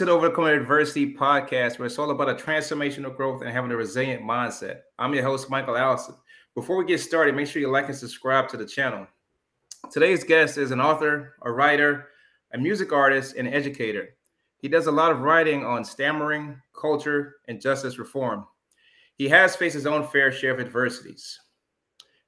[0.00, 3.76] To the Overcome Adversity podcast, where it's all about a transformational growth and having a
[3.76, 4.78] resilient mindset.
[4.98, 6.14] I'm your host, Michael Allison.
[6.54, 9.06] Before we get started, make sure you like and subscribe to the channel.
[9.92, 12.08] Today's guest is an author, a writer,
[12.54, 14.16] a music artist, and educator.
[14.56, 18.46] He does a lot of writing on stammering, culture, and justice reform.
[19.16, 21.38] He has faced his own fair share of adversities.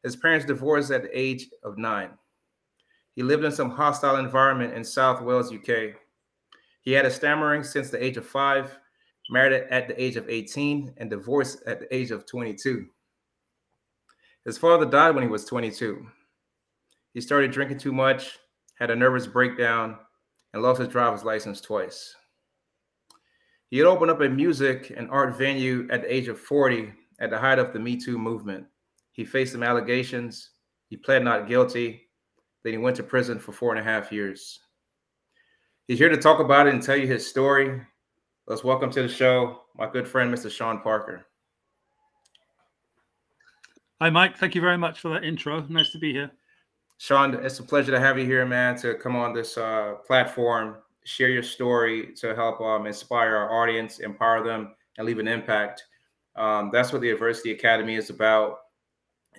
[0.03, 2.11] His parents divorced at the age of nine.
[3.15, 6.02] He lived in some hostile environment in South Wales, UK.
[6.83, 8.79] He had a stammering since the age of five,
[9.31, 12.87] married at the age of 18, and divorced at the age of 22.
[14.45, 16.05] His father died when he was 22.
[17.15, 18.39] He started drinking too much,
[18.79, 19.97] had a nervous breakdown,
[20.53, 22.15] and lost his driver's license twice.
[23.71, 27.31] He had opened up a music and art venue at the age of 40 at
[27.31, 28.67] the height of the Me Too movement.
[29.13, 30.51] He faced some allegations.
[30.89, 32.09] He pled not guilty.
[32.65, 34.61] Then he went to prison for four and a half years.
[35.89, 37.81] He's here to talk about it and tell you his story.
[38.47, 40.51] Let's welcome to the show my good friend, Mr.
[40.51, 41.27] Sean Parker.
[44.01, 44.37] Hi, Mike.
[44.37, 45.65] Thank you very much for that intro.
[45.69, 46.31] Nice to be here.
[46.99, 50.77] Sean, it's a pleasure to have you here, man, to come on this uh, platform,
[51.05, 55.83] share your story to help um, inspire our audience, empower them, and leave an impact.
[56.37, 58.59] Um, that's what the Adversity Academy is about.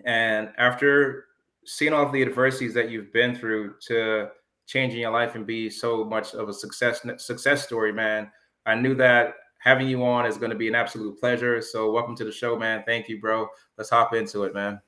[0.05, 1.25] And after
[1.65, 4.29] seeing all the adversities that you've been through to
[4.65, 8.31] changing your life and be so much of a success success story, man,
[8.65, 11.61] I knew that having you on is going to be an absolute pleasure.
[11.61, 12.83] So welcome to the show, man.
[12.85, 13.47] Thank you, bro.
[13.77, 14.81] Let's hop into it, man.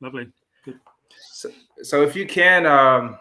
[0.00, 0.28] Lovely.
[1.30, 1.50] So,
[1.82, 3.18] so if you can, um,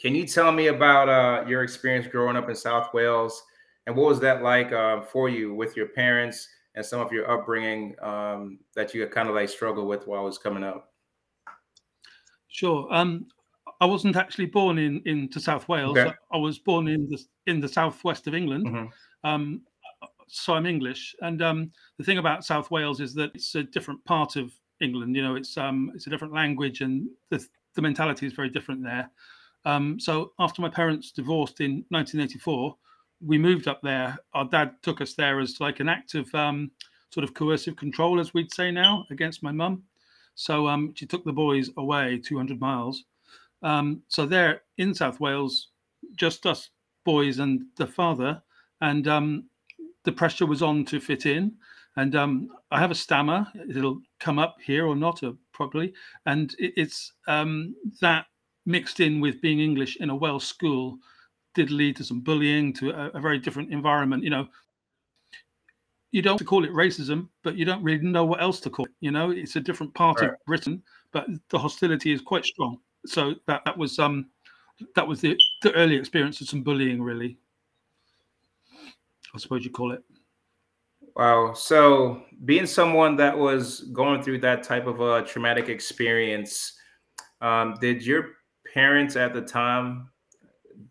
[0.00, 3.42] can you tell me about uh, your experience growing up in South Wales,
[3.86, 7.30] and what was that like uh, for you with your parents and some of your
[7.30, 10.92] upbringing um, that you kind of like struggled with while I was coming up?
[12.48, 12.86] Sure.
[12.90, 13.26] Um,
[13.80, 15.96] I wasn't actually born in into South Wales.
[15.96, 16.14] Okay.
[16.32, 18.66] I was born in the in the southwest of England.
[18.66, 19.28] Mm-hmm.
[19.28, 19.62] Um,
[20.26, 24.04] so I'm English, and um, the thing about South Wales is that it's a different
[24.04, 25.14] part of England.
[25.16, 28.82] You know, it's um, it's a different language, and the the mentality is very different
[28.82, 29.10] there.
[29.64, 32.76] Um, so after my parents divorced in 1984,
[33.20, 34.16] we moved up there.
[34.34, 36.70] Our dad took us there as like an act of um,
[37.10, 39.82] sort of coercive control, as we'd say now, against my mum.
[40.34, 43.04] So um, she took the boys away 200 miles.
[43.64, 45.70] Um, so there in South Wales,
[46.14, 46.70] just us
[47.04, 48.40] boys and the father,
[48.80, 49.44] and um,
[50.04, 51.54] the pressure was on to fit in.
[51.96, 55.94] And um, I have a stammer; it'll come up here or not, uh, probably.
[56.26, 58.26] And it, it's um, that
[58.66, 60.98] mixed in with being English in a Welsh school
[61.54, 64.24] did lead to some bullying, to a, a very different environment.
[64.24, 64.48] You know,
[66.10, 68.92] you don't call it racism, but you don't really know what else to call it.
[69.00, 70.30] You know, it's a different part right.
[70.30, 70.82] of Britain,
[71.12, 72.78] but the hostility is quite strong.
[73.06, 74.26] So that that was um
[74.96, 77.38] that was the, the early experience of some bullying, really.
[79.34, 80.02] I suppose you call it.
[81.16, 81.52] Wow.
[81.54, 86.76] So being someone that was going through that type of a traumatic experience,
[87.40, 88.30] um, did your
[88.72, 90.08] parents at the time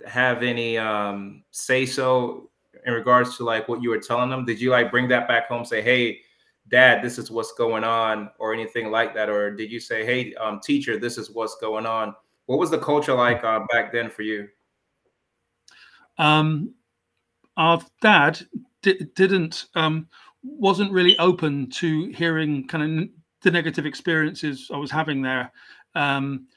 [0.07, 2.49] have any um, say so
[2.85, 4.45] in regards to like what you were telling them?
[4.45, 6.21] Did you like bring that back home, say, "Hey,
[6.69, 10.33] Dad, this is what's going on," or anything like that, or did you say, "Hey,
[10.35, 12.15] um, teacher, this is what's going on"?
[12.45, 14.47] What was the culture like uh, back then for you?
[16.17, 16.73] Um,
[17.57, 18.39] our dad
[18.81, 20.07] di- didn't um,
[20.43, 23.09] wasn't really open to hearing kind of
[23.41, 25.51] the negative experiences I was having there.
[25.95, 26.47] Um,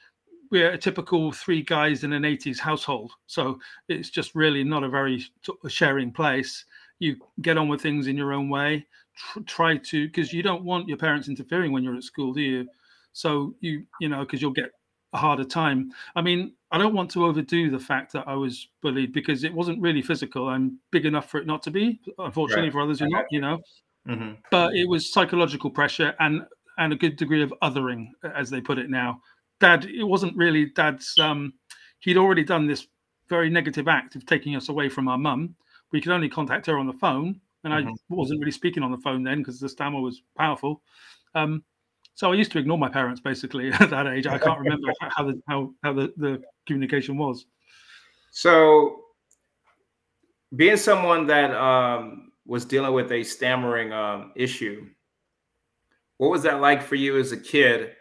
[0.49, 3.11] we're a typical three guys in an 80s household.
[3.27, 5.25] So it's just really not a very
[5.67, 6.65] sharing place.
[6.99, 8.87] You get on with things in your own way.
[9.17, 12.41] Tr- try to, because you don't want your parents interfering when you're at school, do
[12.41, 12.67] you?
[13.13, 14.71] So you, you know, because you'll get
[15.13, 15.91] a harder time.
[16.15, 19.53] I mean, I don't want to overdo the fact that I was bullied because it
[19.53, 20.49] wasn't really physical.
[20.49, 22.73] I'm big enough for it not to be, unfortunately, right.
[22.73, 23.59] for others who not, you know.
[24.07, 24.33] Mm-hmm.
[24.51, 26.45] But it was psychological pressure and
[26.77, 29.19] and a good degree of othering, as they put it now
[29.59, 31.53] dad it wasn't really dad's um
[31.99, 32.87] he'd already done this
[33.29, 35.55] very negative act of taking us away from our mum
[35.91, 37.39] we could only contact her on the phone
[37.71, 38.13] and mm-hmm.
[38.13, 40.81] i wasn't really speaking on the phone then because the stammer was powerful
[41.35, 41.63] um
[42.13, 45.23] so i used to ignore my parents basically at that age i can't remember how
[45.23, 47.45] the how, how the, the communication was
[48.31, 49.01] so
[50.55, 54.87] being someone that um was dealing with a stammering um issue
[56.17, 57.91] what was that like for you as a kid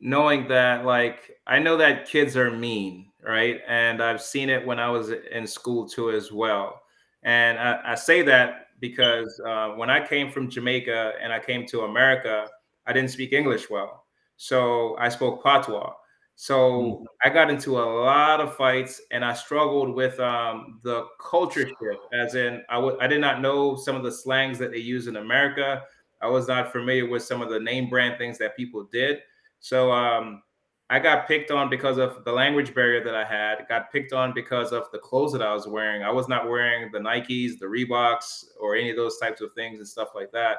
[0.00, 3.60] knowing that like I know that kids are mean, right?
[3.66, 6.82] And I've seen it when I was in school too as well.
[7.22, 11.66] And I, I say that because uh, when I came from Jamaica and I came
[11.66, 12.48] to America,
[12.86, 14.04] I didn't speak English well,
[14.36, 15.92] so I spoke patois.
[16.40, 17.04] So mm.
[17.24, 22.00] I got into a lot of fights, and I struggled with um, the culture shift.
[22.12, 25.08] As in, I w- I did not know some of the slangs that they use
[25.08, 25.82] in America.
[26.22, 29.18] I was not familiar with some of the name brand things that people did.
[29.60, 30.42] So um,
[30.90, 33.68] I got picked on because of the language barrier that I had.
[33.68, 36.02] Got picked on because of the clothes that I was wearing.
[36.02, 39.78] I was not wearing the Nikes, the Reeboks, or any of those types of things
[39.78, 40.56] and stuff like that.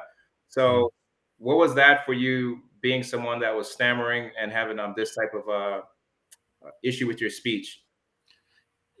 [0.48, 0.88] So, mm.
[1.38, 5.32] what was that for you being someone that was stammering and having um, this type
[5.34, 5.80] of uh,
[6.84, 7.82] issue with your speech?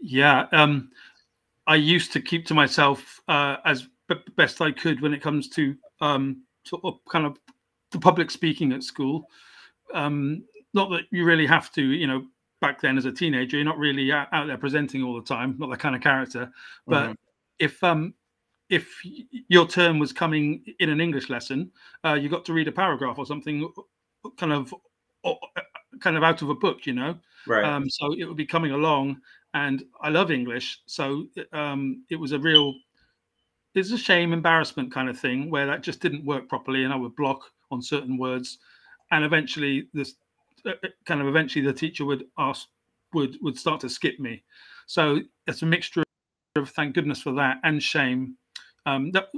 [0.00, 0.90] Yeah, um,
[1.66, 5.48] I used to keep to myself uh, as b- best I could when it comes
[5.50, 7.38] to um, sort of kind of
[7.92, 9.26] the public speaking at school.
[9.94, 10.44] Um,
[10.74, 12.24] not that you really have to, you know,
[12.60, 15.56] back then as a teenager, you're not really out, out there presenting all the time,
[15.58, 16.50] not that kind of character.
[16.86, 17.12] But mm-hmm.
[17.58, 18.14] if um,
[18.70, 18.88] if
[19.48, 21.70] your term was coming in an English lesson,
[22.04, 23.68] uh, you got to read a paragraph or something,
[24.38, 24.72] kind of,
[25.24, 25.38] or,
[26.00, 27.18] kind of out of a book, you know.
[27.46, 27.64] Right.
[27.64, 29.20] Um, so it would be coming along,
[29.54, 32.74] and I love English, so um, it was a real,
[33.74, 36.96] it's a shame, embarrassment kind of thing where that just didn't work properly, and I
[36.96, 38.58] would block on certain words,
[39.10, 40.14] and eventually this,
[41.06, 42.68] kind of eventually the teacher would ask,
[43.12, 44.42] would would start to skip me.
[44.86, 46.02] So it's a mixture
[46.56, 48.36] of thank goodness for that and shame
[48.86, 49.28] um, that,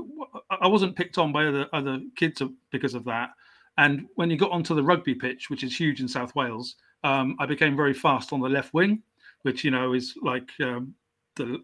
[0.51, 3.31] I wasn't picked on by other other kids because of that.
[3.79, 7.37] And when you got onto the rugby pitch, which is huge in South Wales, um,
[7.41, 9.03] I became very fast on the left wing,
[9.43, 10.95] which you know is like um,
[11.37, 11.63] the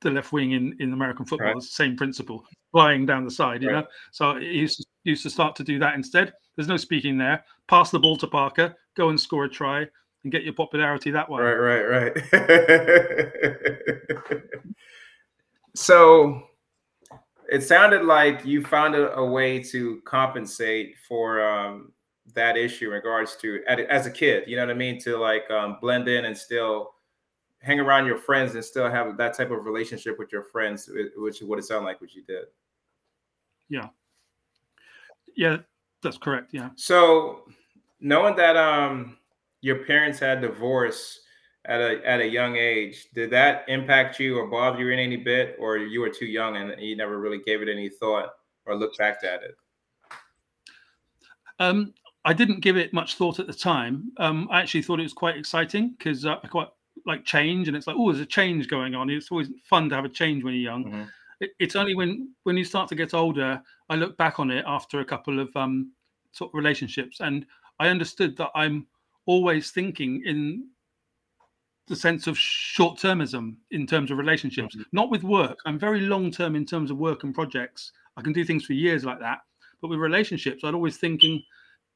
[0.00, 1.48] the left wing in, in American football.
[1.48, 1.56] Right.
[1.56, 3.62] It's the same principle, flying down the side.
[3.62, 3.84] You right.
[3.84, 6.32] know, so I used to, used to start to do that instead.
[6.56, 7.44] There's no speaking there.
[7.68, 9.86] Pass the ball to Parker, go and score a try,
[10.24, 11.42] and get your popularity that way.
[11.42, 14.42] Right, right, right.
[15.74, 16.42] so
[17.50, 21.92] it sounded like you found a, a way to compensate for um,
[22.34, 24.44] that issue in regards to as a kid.
[24.46, 24.98] You know what I mean?
[25.00, 26.94] To like um, blend in and still
[27.60, 31.40] hang around your friends and still have that type of relationship with your friends, which
[31.40, 32.44] is what it sounded like what you did.
[33.68, 33.88] Yeah.
[35.36, 35.58] Yeah,
[36.02, 36.52] that's correct.
[36.52, 36.70] Yeah.
[36.74, 37.44] So
[38.02, 39.16] knowing that um
[39.62, 41.20] your parents had divorce
[41.64, 43.06] at a at a young age.
[43.14, 46.56] Did that impact you or bother you in any bit, or you were too young
[46.56, 48.30] and you never really gave it any thought
[48.66, 49.54] or looked back at it?
[51.58, 51.94] Um,
[52.24, 54.12] I didn't give it much thought at the time.
[54.18, 56.68] Um, I actually thought it was quite exciting because uh, I quite
[57.06, 59.10] like change, and it's like, oh, there's a change going on.
[59.10, 60.84] It's always fun to have a change when you're young.
[60.84, 61.02] Mm-hmm.
[61.40, 64.64] It, it's only when when you start to get older, I look back on it
[64.66, 65.92] after a couple of um,
[66.32, 67.46] sort of relationships, and
[67.78, 68.86] I understood that I'm
[69.26, 70.68] always thinking in
[71.88, 74.82] the sense of short termism in terms of relationships, mm-hmm.
[74.92, 75.58] not with work.
[75.66, 77.92] I'm very long term in terms of work and projects.
[78.16, 79.40] I can do things for years like that.
[79.80, 81.42] But with relationships, I'd always thinking,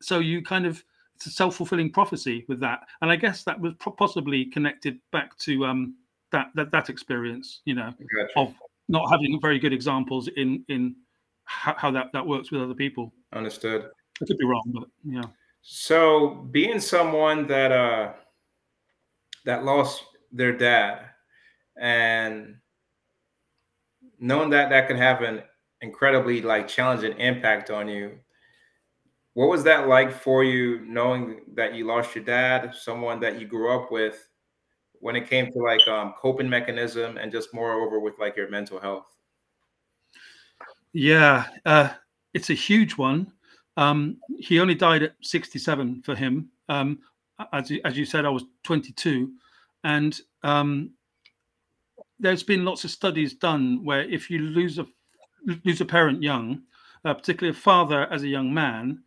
[0.03, 0.83] so you kind of,
[1.15, 2.81] it's a self fulfilling prophecy with that.
[3.01, 5.95] And I guess that was possibly connected back to um,
[6.33, 8.33] that, that, that experience, you know, gotcha.
[8.37, 8.55] of
[8.89, 10.97] not having very good examples in, in
[11.45, 13.15] how, how that, that works with other people.
[13.33, 13.89] Understood.
[14.21, 15.23] I could be wrong, but yeah.
[15.69, 18.13] So being someone that, uh,
[19.47, 21.07] that lost their dad
[21.77, 22.57] and
[24.21, 25.43] knowing that that could have an
[25.81, 28.19] incredibly like challenging impact on you
[29.35, 33.47] what was that like for you knowing that you lost your dad someone that you
[33.47, 34.29] grew up with
[35.01, 38.81] when it came to like um, coping mechanism and just moreover with like your mental
[38.81, 39.15] health?
[40.93, 41.91] Yeah uh,
[42.33, 43.33] it's a huge one
[43.77, 46.99] um, he only died at 67 for him um,
[47.53, 49.33] as you, as you said, I was 22,
[49.85, 50.91] and um,
[52.19, 54.87] there's been lots of studies done where if you lose a
[55.65, 56.63] lose a parent young,
[57.05, 59.01] uh, particularly a father as a young man,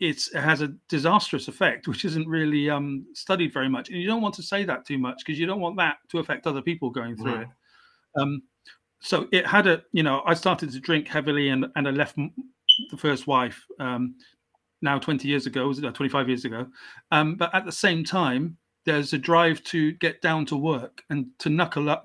[0.00, 3.88] it has a disastrous effect, which isn't really um, studied very much.
[3.88, 6.18] And you don't want to say that too much because you don't want that to
[6.18, 7.48] affect other people going through it.
[8.16, 8.42] Um,
[9.00, 12.16] so it had a, you know, I started to drink heavily and, and I left
[12.90, 13.64] the first wife.
[13.78, 14.16] Um,
[14.80, 16.66] now 20 years ago, was it 25 years ago?
[17.10, 21.26] Um, but at the same time, there's a drive to get down to work and
[21.38, 22.04] to knuckle up,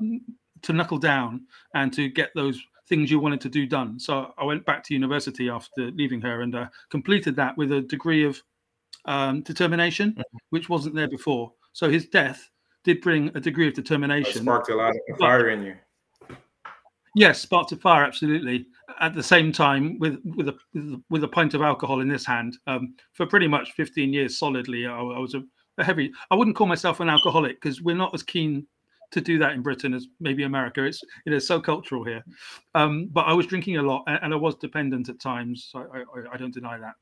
[0.62, 4.00] to knuckle down, and to get those things you wanted to do done.
[4.00, 7.82] So I went back to university after leaving her and uh, completed that with a
[7.82, 8.42] degree of
[9.06, 10.38] um, determination, mm-hmm.
[10.52, 11.52] which wasn't there before.
[11.74, 12.50] So his death
[12.84, 14.42] did bring a degree of determination.
[14.42, 15.76] It sparked a lot of fire in you.
[17.18, 18.68] Yes, sparked a fire, absolutely.
[19.00, 22.60] At the same time with with a with a pint of alcohol in this hand
[22.68, 25.42] um, for pretty much 15 years solidly I, I was a,
[25.80, 28.68] a, heavy I wouldn't call myself an alcoholic because we're not as keen
[29.10, 32.24] to do that in Britain as maybe America it's it is so cultural here.
[32.76, 35.70] Um, but I was drinking a lot and, and I was dependent at times.
[35.72, 36.94] So I, I, I, don't deny that.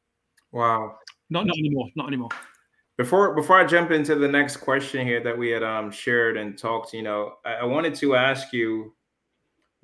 [0.54, 0.96] Wow.
[1.30, 2.30] Not not anymore not anymore.
[2.98, 6.58] Before before I jump into the next question here that we had um, shared and
[6.58, 8.94] talked, you know, I, I wanted to ask you,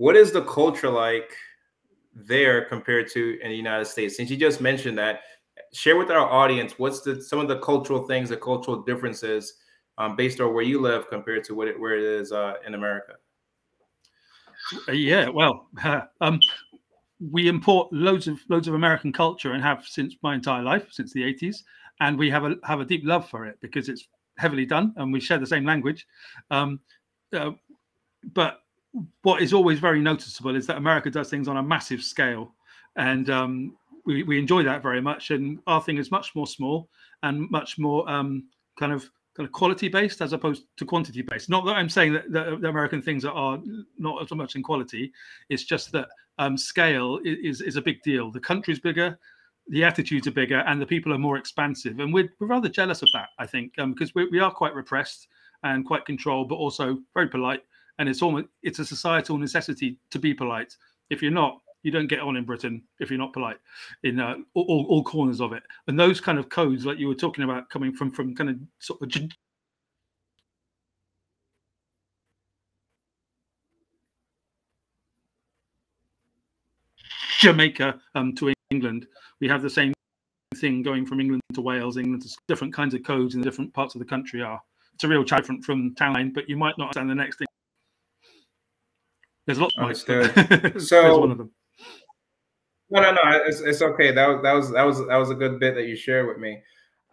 [0.02, 1.32] what is the culture like
[2.16, 4.18] there compared to in the United States?
[4.18, 5.20] Since you just mentioned that,
[5.74, 9.54] share with our audience what's the some of the cultural things, the cultural differences
[10.00, 12.74] um, based on where you live compared to what it, where it is uh, in
[12.74, 13.14] America.
[14.90, 15.68] Uh, yeah, well,
[16.22, 16.40] um,
[17.20, 21.14] we import loads of loads of American culture and have since my entire life, since
[21.14, 21.58] the 80s
[22.00, 24.08] and we have a have a deep love for it because it's
[24.40, 26.08] heavily done and we share the same language.
[26.50, 26.80] Um,
[27.34, 27.52] uh,
[28.34, 28.62] but
[29.22, 32.54] what is always very noticeable is that America does things on a massive scale,
[32.96, 35.32] and um, we, we enjoy that very much.
[35.32, 36.90] And our thing is much more small
[37.24, 38.46] and much more um,
[38.80, 41.50] kind of kind of quality based as opposed to quantity based.
[41.50, 43.60] Not that I'm saying that, the American things are
[43.98, 45.14] not as much in quality.
[45.50, 48.32] It's just that um, scale is is a big deal.
[48.32, 49.18] The country's bigger,
[49.68, 52.00] the attitudes are bigger and the people are more expansive.
[52.00, 54.76] And we're, we're rather jealous of that, I think, um, because we, we are quite
[54.76, 55.28] repressed
[55.64, 57.64] and quite controlled, but also very polite.
[58.02, 60.76] And it's almost it's a societal necessity to be polite.
[61.12, 63.58] If you're not, you don't get on in Britain if you're not polite
[64.02, 65.62] in uh, all, all corners of it.
[65.86, 68.56] And those kind of codes, like you were talking about, coming from from kind of
[68.80, 69.10] sort of
[77.40, 79.06] Jamaica um, to England.
[79.40, 79.94] We have the same
[80.56, 83.94] thing going from England to Wales, England to different kinds of codes in different parts
[83.94, 84.60] of the country are.
[84.96, 87.48] It's a real challenge from, from town but you might not understand the next thing.
[89.46, 90.82] There's lots of Understood.
[90.88, 91.52] so one of them.
[92.90, 93.22] No, no, no.
[93.46, 94.12] It's, it's okay.
[94.12, 96.38] That was that was that was that was a good bit that you shared with
[96.38, 96.62] me.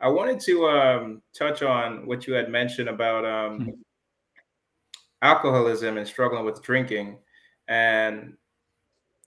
[0.01, 3.71] I wanted to um, touch on what you had mentioned about um, mm-hmm.
[5.23, 7.19] alcoholism and struggling with drinking,
[7.67, 8.35] and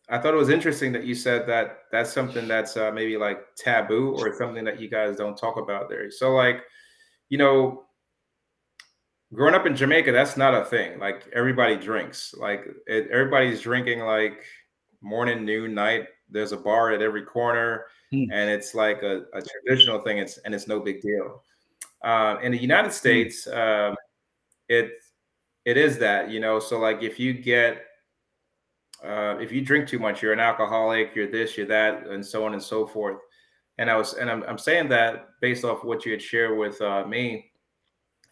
[0.09, 3.55] I thought it was interesting that you said that that's something that's uh, maybe like
[3.55, 6.11] taboo or something that you guys don't talk about there.
[6.11, 6.63] So, like,
[7.29, 7.85] you know,
[9.33, 10.99] growing up in Jamaica, that's not a thing.
[10.99, 12.33] Like, everybody drinks.
[12.37, 14.43] Like, it, everybody's drinking like
[15.01, 16.07] morning, noon, night.
[16.29, 18.27] There's a bar at every corner, mm.
[18.31, 20.19] and it's like a, a, traditional thing.
[20.19, 21.43] It's and it's no big deal.
[22.03, 22.93] Uh, in the United hmm.
[22.93, 23.95] States, mm.
[24.69, 24.91] it
[25.65, 26.59] it is that you know.
[26.59, 27.81] So, like, if you get
[29.03, 32.45] uh, if you drink too much, you're an alcoholic, you're this, you're that, and so
[32.45, 33.17] on and so forth.
[33.77, 36.79] And I was, and I'm, I'm saying that based off what you had shared with
[36.81, 37.50] uh, me.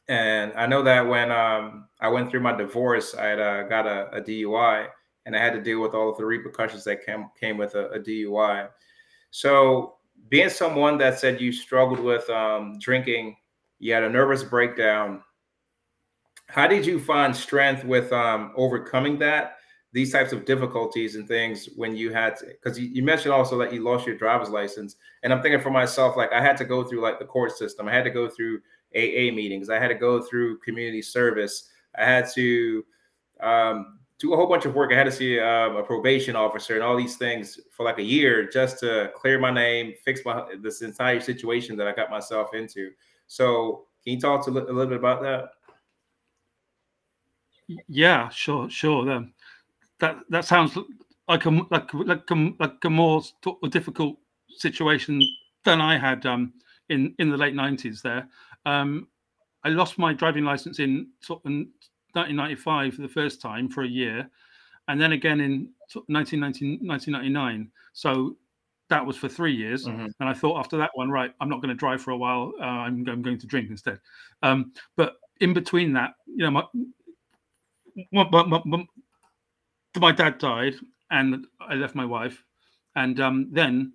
[0.10, 3.86] And I know that when um, I went through my divorce, I had uh, got
[3.86, 4.88] a, a, DUI,
[5.28, 7.90] and I had to deal with all of the repercussions that came came with a,
[7.90, 8.70] a DUI.
[9.30, 9.98] So,
[10.30, 13.38] being someone that said you struggled with um, drinking,
[13.78, 15.22] you had a nervous breakdown.
[16.48, 19.58] How did you find strength with um, overcoming that?
[19.92, 23.74] these types of difficulties and things when you had because you, you, mentioned also that
[23.74, 26.84] you lost your driver's license and i'm thinking for myself like i had to go
[26.84, 28.60] through like the court system i had to go through
[28.96, 29.70] aa meetings.
[29.70, 31.70] I had to go through community service.
[31.98, 32.86] I had to
[33.42, 34.92] um, do a whole bunch of work.
[34.92, 38.04] I had to see um, a probation officer and all these things for like a
[38.04, 42.54] year just to clear my name fix my this entire situation that i got myself
[42.54, 42.92] into.
[43.28, 45.52] So can you talk to a little bit about that?
[47.88, 49.34] Yeah sure sure um,
[50.00, 50.78] that that sounds
[51.28, 53.22] like a like like a, like a more
[53.70, 54.18] difficult
[54.58, 55.22] situation
[55.64, 56.54] than I had um,
[56.90, 58.02] in in the late nineties.
[58.02, 58.28] There,
[58.70, 59.08] um,
[59.64, 63.88] I lost my driving license in sort of 1995 for the first time for a
[63.88, 64.30] year,
[64.88, 65.70] and then again in
[66.08, 67.72] 1999.
[67.94, 68.38] So
[68.90, 70.08] that was for three years, mm-hmm.
[70.20, 72.54] and I thought after that one, right, I'm not going to drive for a while.
[72.60, 74.00] Uh, I'm, I'm, going to drink instead.
[74.42, 76.64] Um, but in between that, you know, my,
[78.12, 78.86] my, my,
[80.00, 80.76] my dad died,
[81.12, 82.44] and I left my wife,
[82.96, 83.94] and um, then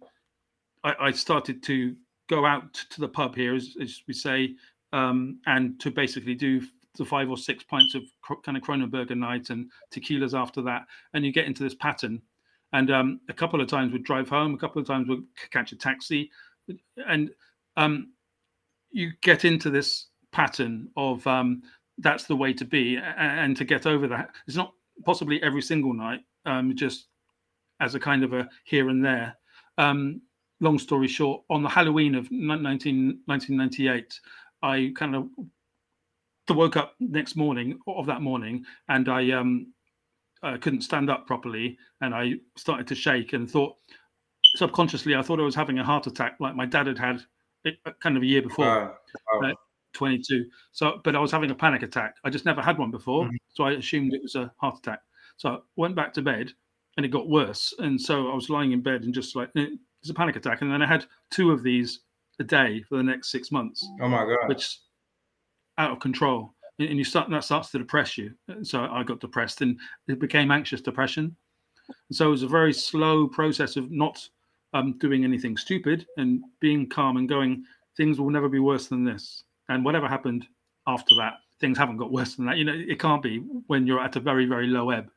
[0.85, 1.97] I, I, started to
[2.29, 4.55] go out to the pub here, as, as we say,
[4.93, 6.63] um, and to basically do
[6.97, 8.03] the five or six pints of
[8.45, 12.23] kind of Kronenbourg a night and tequilas after that, and you get into this pattern.
[12.73, 15.73] And um, a couple of times would drive home, a couple of times would catch
[15.73, 16.31] a taxi,
[17.07, 17.31] and
[17.77, 18.13] um,
[18.91, 21.63] you get into this pattern of um,
[21.99, 24.31] that's the way to be, and, and to get over that.
[24.47, 24.73] It's not
[25.05, 27.09] possibly every single night, um, just
[27.81, 29.37] as a kind of a here and there.
[30.65, 34.21] Long story short, on the Halloween of 19, 1998,
[34.63, 35.29] I kind of
[36.49, 39.75] woke up next morning of that morning and I um,
[40.43, 43.75] uh, couldn't stand up properly and I started to shake and thought
[44.57, 47.23] subconsciously I thought I was having a heart attack like my dad had had
[48.01, 48.97] kind of a year before.
[49.35, 49.53] Uh, uh,
[49.93, 50.47] 22.
[50.73, 52.17] So, but I was having a panic attack.
[52.25, 53.37] I just never had one before, mm-hmm.
[53.49, 55.01] so I assumed it was a heart attack.
[55.37, 56.53] So I went back to bed,
[56.97, 57.73] and it got worse.
[57.79, 59.53] And so I was lying in bed and just like
[60.05, 60.61] it's a panic attack.
[60.61, 62.01] And then I had two of these
[62.39, 63.89] a day for the next six months.
[64.03, 64.49] Oh my god!
[64.49, 64.81] Which
[65.79, 68.35] out of control, and you start that starts to depress you.
[68.63, 71.35] So I got depressed, and it became anxious depression.
[72.13, 74.29] so it was a very slow process of not
[74.75, 77.65] um, doing anything stupid and being calm and going.
[77.97, 80.47] Things will never be worse than this, and whatever happened
[80.87, 82.59] after that, things haven't got worse than that.
[82.59, 85.09] You know, it can't be when you're at a very very low ebb.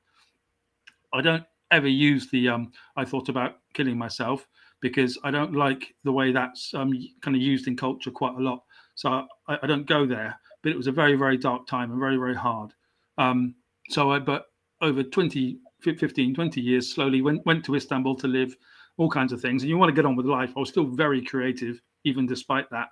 [1.14, 4.48] I don't ever use the um, I thought about killing myself
[4.82, 8.42] because I don't like the way that's um, kind of used in culture quite a
[8.42, 8.64] lot.
[8.96, 10.40] So I, I, don't go there.
[10.62, 12.74] But it was a very, very dark time and very, very hard.
[13.18, 13.56] Um,
[13.90, 14.46] so I, but
[14.82, 18.56] over 20, 15, 20 years, slowly went, went to Istanbul to live,
[18.98, 19.64] all kinds of things.
[19.64, 20.52] And you want to get on with life.
[20.56, 22.90] I was still very creative, even despite that.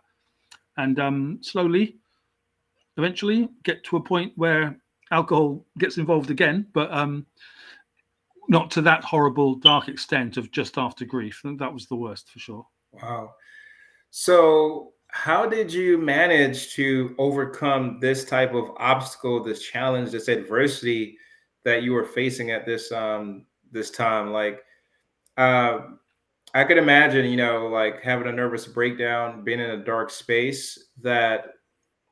[0.78, 1.98] And um, slowly,
[2.98, 4.78] eventually, get to a point where
[5.12, 7.26] alcohol gets involved again, but um,
[8.48, 11.42] not to that horrible, dark extent of just after grief.
[11.44, 12.68] That was the worst for sure.
[12.92, 13.32] Wow.
[14.12, 21.18] So, how did you manage to overcome this type of obstacle, this challenge, this adversity
[21.64, 24.32] that you were facing at this um this time?
[24.32, 24.62] Like,
[25.38, 25.80] uh,
[26.54, 30.90] I could imagine, you know, like having a nervous breakdown, being in a dark space.
[31.02, 31.48] That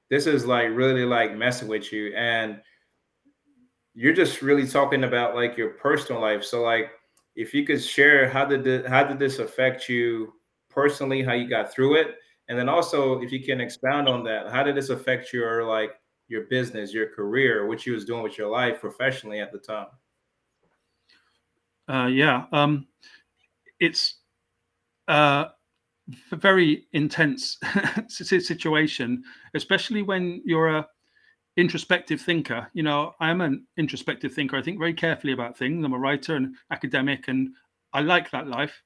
[0.10, 2.62] this is like really like messing with you, and
[3.94, 6.44] you're just really talking about like your personal life.
[6.44, 6.92] So like
[7.36, 10.34] if you could share how did this, how did this affect you
[10.70, 12.16] personally, how you got through it?
[12.50, 15.92] And then also if you can expound on that, how did this affect your like
[16.28, 19.88] your business, your career, what you was doing with your life professionally at the time?
[21.88, 22.88] Uh, yeah, um,
[23.80, 24.20] it's
[25.08, 25.46] uh,
[26.32, 27.60] a very intense
[28.08, 29.24] situation,
[29.54, 30.88] especially when you're a
[31.58, 32.68] introspective thinker.
[32.74, 34.58] You know, I'm an introspective thinker.
[34.58, 35.84] I think very carefully about things.
[35.84, 37.50] I'm a writer and academic, and
[37.94, 38.82] I like that life.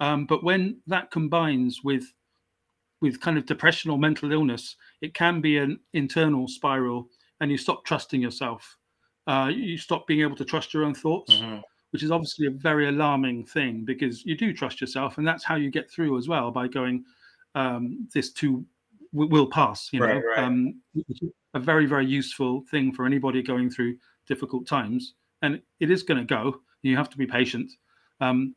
[0.00, 2.04] Um, but when that combines with
[3.00, 7.08] with kind of depression or mental illness, it can be an internal spiral,
[7.40, 8.78] and you stop trusting yourself.
[9.26, 11.58] Uh, you stop being able to trust your own thoughts, mm-hmm.
[11.90, 15.56] which is obviously a very alarming thing because you do trust yourself, and that's how
[15.56, 17.04] you get through as well by going,
[17.56, 18.64] um, "This too
[19.12, 20.44] will pass." You know, right, right.
[20.44, 20.80] Um,
[21.54, 23.96] a very very useful thing for anybody going through
[24.26, 26.60] difficult times and it is going to go.
[26.82, 27.70] You have to be patient
[28.20, 28.54] um,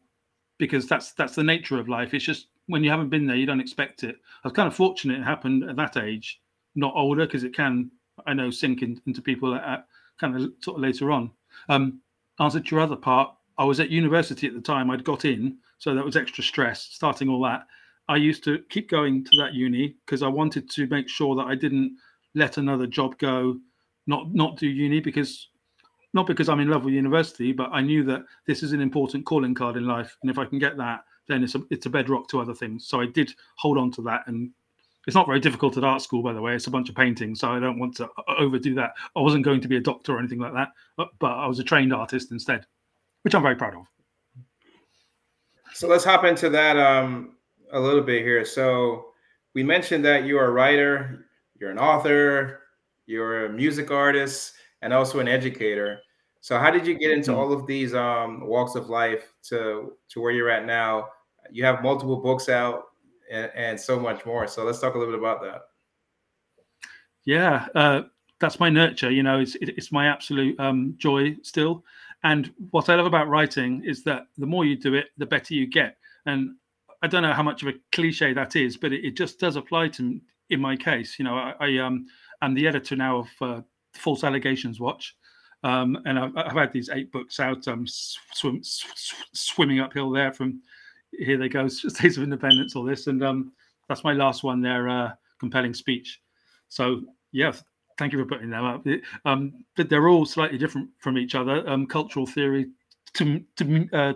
[0.58, 2.14] because that's that's the nature of life.
[2.14, 4.16] It's just when you haven't been there you don't expect it.
[4.44, 6.40] I was kind of fortunate it happened at that age
[6.76, 7.90] not older because it can
[8.28, 9.88] i know sink in, into people at, at,
[10.20, 11.32] kind of sort of later on.
[11.70, 12.02] Um
[12.40, 13.34] answer to your other part.
[13.58, 16.82] I was at university at the time i'd got in so that was extra stress
[16.92, 17.68] starting all that
[18.08, 21.46] i used to keep going to that uni because i wanted to make sure that
[21.46, 21.96] i didn't
[22.36, 23.58] let another job go,
[24.06, 25.50] not not do uni because
[26.14, 29.26] not because I'm in love with university, but I knew that this is an important
[29.26, 31.90] calling card in life, and if I can get that, then it's a it's a
[31.90, 32.88] bedrock to other things.
[32.88, 34.52] So I did hold on to that, and
[35.08, 36.54] it's not very difficult at art school, by the way.
[36.54, 38.92] It's a bunch of paintings, so I don't want to overdo that.
[39.16, 41.60] I wasn't going to be a doctor or anything like that, but, but I was
[41.60, 42.66] a trained artist instead,
[43.24, 43.86] which I'm very proud of.
[45.74, 47.36] So let's hop into that um,
[47.72, 48.46] a little bit here.
[48.46, 49.08] So
[49.54, 51.26] we mentioned that you're a writer,
[51.60, 52.62] you're an author,
[53.06, 56.00] you're a music artist, and also an educator.
[56.42, 57.40] So how did you get into mm-hmm.
[57.40, 61.08] all of these um, walks of life to to where you're at now?
[61.52, 62.84] You have multiple books out
[63.32, 64.48] and, and so much more.
[64.48, 65.62] So let's talk a little bit about that.
[67.24, 68.04] Yeah, uh,
[68.40, 69.10] that's my nurture.
[69.10, 71.84] You know, it's it's my absolute um, joy still.
[72.24, 75.54] And what I love about writing is that the more you do it, the better
[75.54, 75.98] you get.
[76.26, 76.56] And
[77.06, 79.58] I don't know how much of a cliche that is, but it, it just does
[79.58, 82.08] apply to in my case, you know, I, I um
[82.42, 83.62] am the editor now of uh,
[83.94, 85.16] False Allegations Watch,
[85.64, 90.34] um, and I've, I've, had these eight books out, um, swim, sw- swimming uphill there
[90.34, 90.64] from
[91.12, 93.52] here they go, States of Independence, all this, and um,
[93.88, 96.20] that's my last one there, uh, compelling speech.
[96.70, 97.54] So yeah,
[98.00, 98.84] thank you for putting them up.
[99.26, 101.68] Um, but they're all slightly different from each other.
[101.70, 102.72] Um, cultural theory
[103.14, 104.14] to, to uh,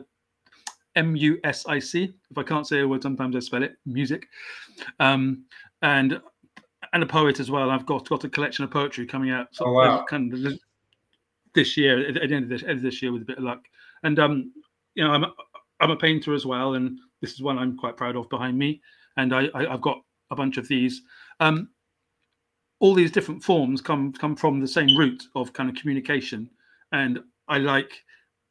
[0.99, 2.13] M U S I C.
[2.29, 4.27] If I can't say a word, sometimes I spell it music.
[4.99, 5.45] Um,
[5.81, 6.19] and
[6.91, 7.71] and a poet as well.
[7.71, 9.47] I've got got a collection of poetry coming out.
[9.51, 10.05] So oh, wow.
[10.05, 10.59] kind of
[11.55, 13.45] this year at the end of this, end of this year with a bit of
[13.45, 13.63] luck.
[14.03, 14.51] And um,
[14.95, 15.33] you know, I'm a,
[15.79, 18.81] I'm a painter as well, and this is one I'm quite proud of behind me.
[19.15, 21.01] And I, I have got a bunch of these.
[21.39, 21.69] Um,
[22.81, 26.49] all these different forms come come from the same root of kind of communication,
[26.91, 28.03] and I like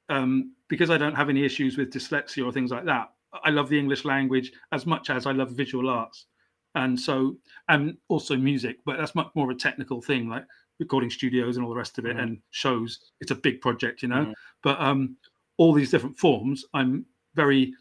[0.09, 3.11] um, because I don't have any issues with dyslexia or things like that.
[3.45, 6.27] I love the English language as much as I love visual arts
[6.75, 7.35] and so
[7.71, 10.45] and also music but that's much more of a technical thing like
[10.79, 12.21] recording studios and all the rest of it mm-hmm.
[12.21, 14.33] and shows it's a big project you know mm-hmm.
[14.63, 15.17] but um
[15.57, 17.73] all these different forms i'm very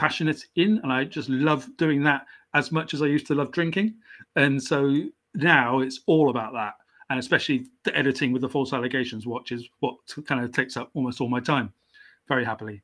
[0.00, 3.50] passionate in and i just love doing that as much as I used to love
[3.50, 3.94] drinking,
[4.36, 5.02] and so
[5.34, 6.74] now it's all about that,
[7.10, 10.90] and especially the editing with the false allegations watch is what kind of takes up
[10.94, 11.72] almost all my time,
[12.28, 12.82] very happily.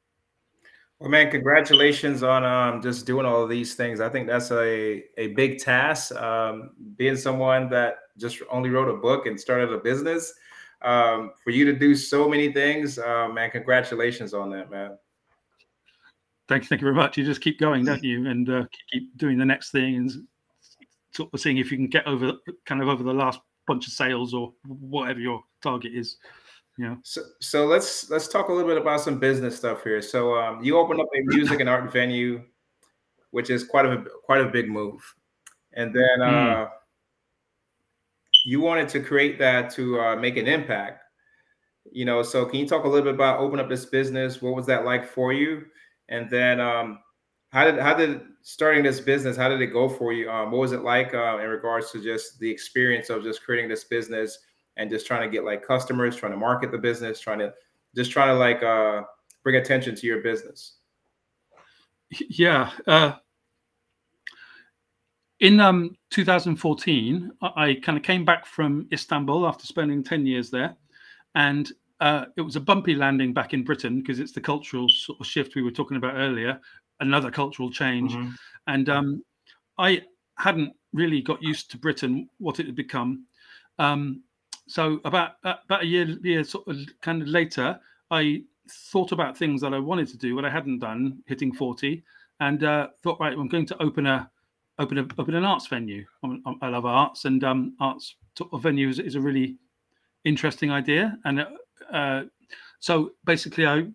[0.99, 4.01] Well, man, congratulations on um, just doing all of these things.
[4.01, 6.15] I think that's a, a big task.
[6.15, 10.35] Um, being someone that just only wrote a book and started a business,
[10.83, 14.99] um, for you to do so many things, uh, man, congratulations on that, man.
[16.49, 17.17] Thank you, thank you very much.
[17.17, 18.27] You just keep going, don't you?
[18.27, 20.11] And uh, keep doing the next thing and
[21.13, 22.33] sort of seeing if you can get over
[22.67, 26.17] kind of over the last bunch of sales or whatever your target is.
[26.81, 26.97] Yeah.
[27.03, 30.01] So, so let's let's talk a little bit about some business stuff here.
[30.01, 32.43] So um, you opened up a music and art venue,
[33.33, 35.03] which is quite a quite a big move,
[35.75, 36.65] and then mm.
[36.65, 36.71] uh,
[38.47, 41.05] you wanted to create that to uh, make an impact.
[41.93, 44.41] You know, so can you talk a little bit about open up this business?
[44.41, 45.67] What was that like for you?
[46.09, 47.01] And then um,
[47.51, 49.37] how did how did starting this business?
[49.37, 50.31] How did it go for you?
[50.31, 53.69] Um, what was it like uh, in regards to just the experience of just creating
[53.69, 54.39] this business?
[54.81, 57.53] And just trying to get like customers, trying to market the business, trying to
[57.95, 59.03] just trying to like uh,
[59.45, 60.79] bring attention to your business.
[62.29, 62.71] Yeah.
[62.87, 63.13] Uh,
[65.41, 70.77] in um, 2014, I kind of came back from Istanbul after spending 10 years there.
[71.35, 75.21] And uh, it was a bumpy landing back in Britain because it's the cultural sort
[75.21, 76.59] of shift we were talking about earlier,
[77.01, 78.13] another cultural change.
[78.13, 78.31] Mm-hmm.
[78.67, 79.25] And um,
[79.79, 80.03] I
[80.37, 83.27] hadn't really got used to Britain, what it had become.
[83.79, 84.23] Um,
[84.71, 87.79] so about uh, about a year, year sort of kind of later,
[88.11, 92.05] I thought about things that I wanted to do, what I hadn't done, hitting forty,
[92.39, 94.31] and uh, thought, right, I'm going to open a
[94.79, 96.05] open a open an arts venue.
[96.23, 99.57] I'm, i love arts, and um, arts sort of venue is, is, a really
[100.25, 101.19] interesting idea.
[101.25, 101.47] And uh,
[101.93, 102.23] uh,
[102.79, 103.89] so basically, I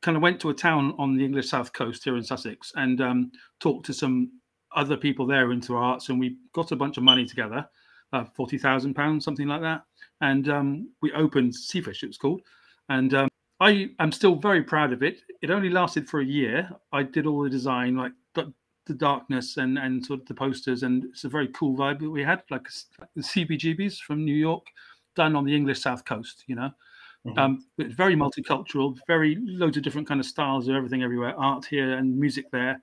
[0.00, 3.00] kind of went to a town on the English south coast here in Sussex and
[3.00, 4.30] um, talked to some
[4.76, 7.68] other people there into arts, and we got a bunch of money together,
[8.12, 9.82] uh, forty thousand pounds, something like that
[10.20, 12.42] and um, we opened Seafish, it was called.
[12.88, 13.28] And um,
[13.60, 15.20] I am still very proud of it.
[15.42, 16.70] It only lasted for a year.
[16.92, 18.52] I did all the design, like the,
[18.86, 22.10] the darkness and and sort of the posters, and it's a very cool vibe that
[22.10, 22.66] we had, like
[23.14, 24.66] the CBGBs from New York,
[25.14, 26.44] done on the English South Coast.
[26.46, 26.70] You know,
[27.26, 27.38] mm-hmm.
[27.38, 31.64] um, it's very multicultural, very loads of different kind of styles of everything everywhere, art
[31.64, 32.82] here and music there,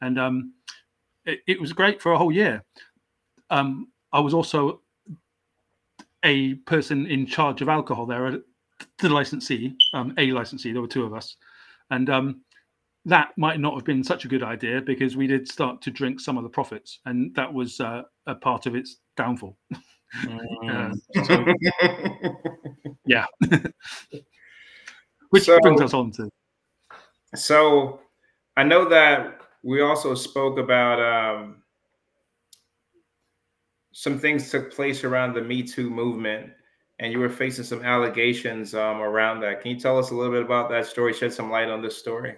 [0.00, 0.52] and um,
[1.24, 2.62] it, it was great for a whole year.
[3.50, 4.80] Um, I was also
[6.24, 8.38] a person in charge of alcohol there,
[8.98, 10.72] the licensee, um, a licensee.
[10.72, 11.36] There were two of us,
[11.90, 12.40] and um,
[13.04, 16.20] that might not have been such a good idea because we did start to drink
[16.20, 19.56] some of the profits, and that was uh, a part of its downfall.
[20.24, 20.94] Mm.
[21.14, 21.44] uh, so,
[23.06, 23.26] yeah,
[25.30, 26.28] which so, brings us on to.
[27.34, 28.00] So,
[28.56, 31.62] I know that we also spoke about um,
[33.98, 36.52] some things took place around the Me Too movement,
[37.00, 39.60] and you were facing some allegations um, around that.
[39.60, 41.12] Can you tell us a little bit about that story?
[41.12, 42.36] Shed some light on this story.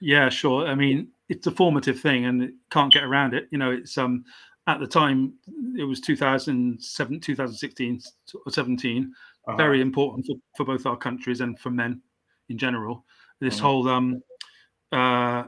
[0.00, 0.66] Yeah, sure.
[0.66, 3.46] I mean, it's a formative thing, and can't get around it.
[3.52, 4.24] You know, it's um
[4.66, 5.34] at the time
[5.78, 8.00] it was 2007, 2016,
[8.44, 9.12] or 17.
[9.46, 9.56] Uh-huh.
[9.56, 12.02] Very important for, for both our countries and for men
[12.48, 13.04] in general.
[13.38, 13.68] This uh-huh.
[13.68, 14.20] whole um
[14.90, 15.44] uh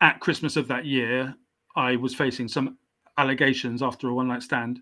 [0.00, 1.34] at Christmas of that year,
[1.74, 2.78] I was facing some
[3.18, 4.80] allegations after a one night stand,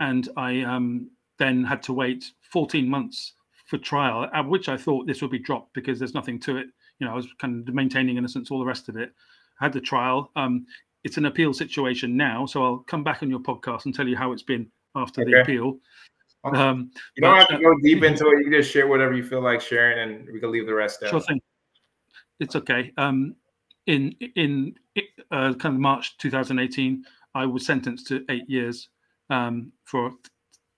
[0.00, 3.34] and I um, then had to wait 14 months
[3.66, 6.66] for trial, at which I thought this would be dropped because there's nothing to it.
[6.98, 9.12] You know, I was kind of maintaining innocence, all the rest of it.
[9.60, 10.30] I had the trial.
[10.36, 10.66] Um,
[11.02, 14.16] it's an appeal situation now, so I'll come back on your podcast and tell you
[14.16, 15.30] how it's been after okay.
[15.30, 15.78] the appeal.
[16.44, 18.44] Um, you don't but, have to go deep into it.
[18.44, 21.10] You just share whatever you feel like sharing, and we can leave the rest out.
[21.10, 21.40] Sure thing.
[22.38, 22.92] It's okay.
[22.98, 23.36] Um,
[23.86, 24.74] in in
[25.30, 27.04] uh, kind of March 2018,
[27.34, 28.88] I was sentenced to eight years
[29.30, 30.12] um, for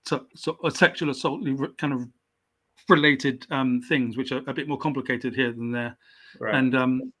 [0.05, 1.41] so, so a sexual assault
[1.77, 2.07] kind of
[2.89, 5.97] related um, things, which are a bit more complicated here than there.
[6.39, 6.55] Right.
[6.55, 7.13] And um,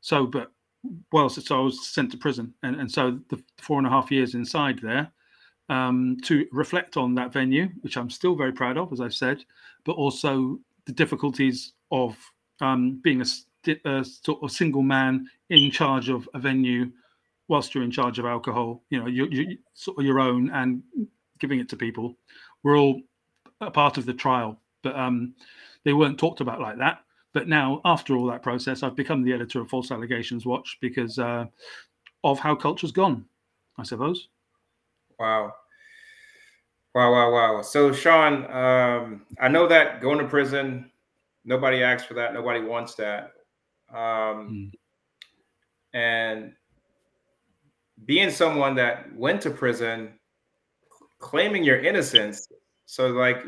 [0.00, 0.50] so, but
[1.12, 3.90] well, so, so, I was sent to prison, and, and so the four and a
[3.90, 5.10] half years inside there
[5.68, 9.44] um, to reflect on that venue, which I'm still very proud of, as I've said,
[9.84, 12.16] but also the difficulties of
[12.60, 16.90] um, being a, a sort of single man in charge of a venue
[17.48, 20.82] whilst you're in charge of alcohol, you know, you, you sort of your own and
[21.38, 22.16] giving it to people.
[22.62, 23.00] We're all
[23.60, 25.34] a part of the trial, but um,
[25.84, 27.00] they weren't talked about like that.
[27.32, 31.18] But now, after all that process, I've become the editor of False Allegations Watch because
[31.18, 31.46] uh,
[32.22, 33.24] of how culture's gone,
[33.76, 34.28] I suppose.
[35.18, 35.52] Wow.
[36.94, 37.62] Wow, wow, wow.
[37.62, 40.90] So, Sean, um, I know that going to prison,
[41.44, 43.32] nobody asks for that, nobody wants that.
[43.90, 44.72] Um, mm.
[45.92, 46.52] And
[48.04, 50.12] being someone that went to prison,
[51.18, 52.48] claiming your innocence.
[52.86, 53.42] So, like,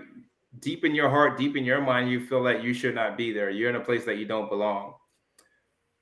[0.61, 3.33] deep in your heart, deep in your mind, you feel that you should not be
[3.33, 3.51] there.
[3.51, 4.95] You're in a place that you don't belong.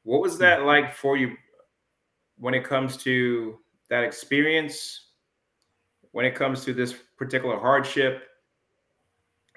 [0.04, 0.66] What was that hmm.
[0.66, 1.36] like for you
[2.36, 3.58] when it comes to
[3.90, 5.00] that experience?
[6.12, 8.22] When it comes to this particular hardship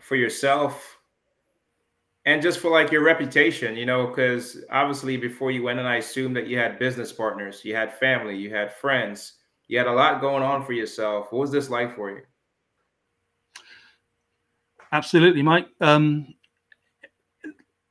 [0.01, 0.96] for yourself
[2.27, 5.95] and just for like your reputation, you know, because obviously before you went and I
[5.95, 9.35] assumed that you had business partners, you had family, you had friends,
[9.69, 11.31] you had a lot going on for yourself.
[11.31, 12.21] What was this like for you?
[14.91, 15.69] Absolutely, Mike.
[15.79, 16.35] Um,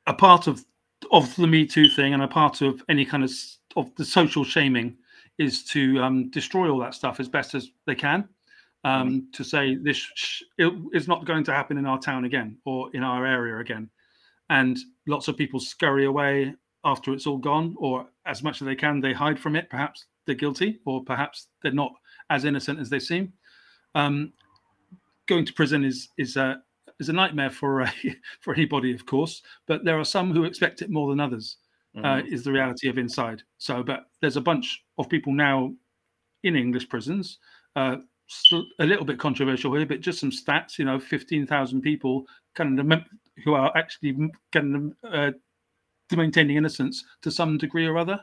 [0.05, 0.63] a part of
[1.11, 3.31] of the Me Too thing and a part of any kind of
[3.75, 4.97] of the social shaming
[5.39, 8.29] is to um, destroy all that stuff as best as they can.
[8.83, 9.31] Um, mm-hmm.
[9.33, 13.03] to say this sh- is not going to happen in our town again or in
[13.03, 13.89] our area again,
[14.49, 18.75] and lots of people scurry away after it's all gone, or as much as they
[18.75, 19.69] can, they hide from it.
[19.69, 21.93] Perhaps they're guilty, or perhaps they're not
[22.29, 23.33] as innocent as they seem.
[23.95, 24.33] Um,
[25.27, 26.61] going to prison is is a
[26.99, 27.93] is a nightmare for a,
[28.41, 29.41] for anybody, of course.
[29.67, 31.57] But there are some who expect it more than others.
[31.95, 32.27] Uh, mm-hmm.
[32.27, 33.41] Uh, is the reality of inside.
[33.57, 35.73] So, but there's a bunch of people now
[36.43, 37.39] in English prisons.
[37.75, 37.97] Uh,
[38.79, 40.77] a little bit controversial here, but just some stats.
[40.77, 42.85] You know, fifteen thousand people kind of
[43.43, 45.31] who are actually of uh,
[46.15, 48.19] maintaining innocence to some degree or other.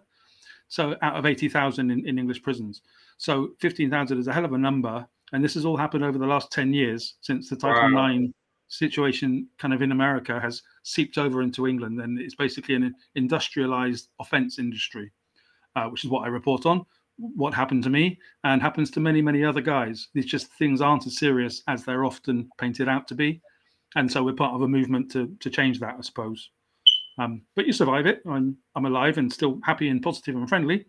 [0.68, 2.82] So, out of eighty thousand in, in English prisons,
[3.18, 5.06] so fifteen thousand is a hell of a number.
[5.32, 7.88] And this has all happened over the last ten years since the Title wow.
[7.88, 8.32] Nine
[8.68, 14.08] situation kind of in America has seeped over into England, and it's basically an industrialized
[14.20, 15.12] offense industry,
[15.76, 16.84] uh, which is what I report on.
[17.16, 20.08] What happened to me and happens to many, many other guys.
[20.14, 23.40] These just things aren't as serious as they're often painted out to be,
[23.96, 26.50] and so we're part of a movement to to change that, I suppose.
[27.18, 28.22] Um, but you survive it.
[28.26, 30.86] I'm I'm alive and still happy and positive and friendly,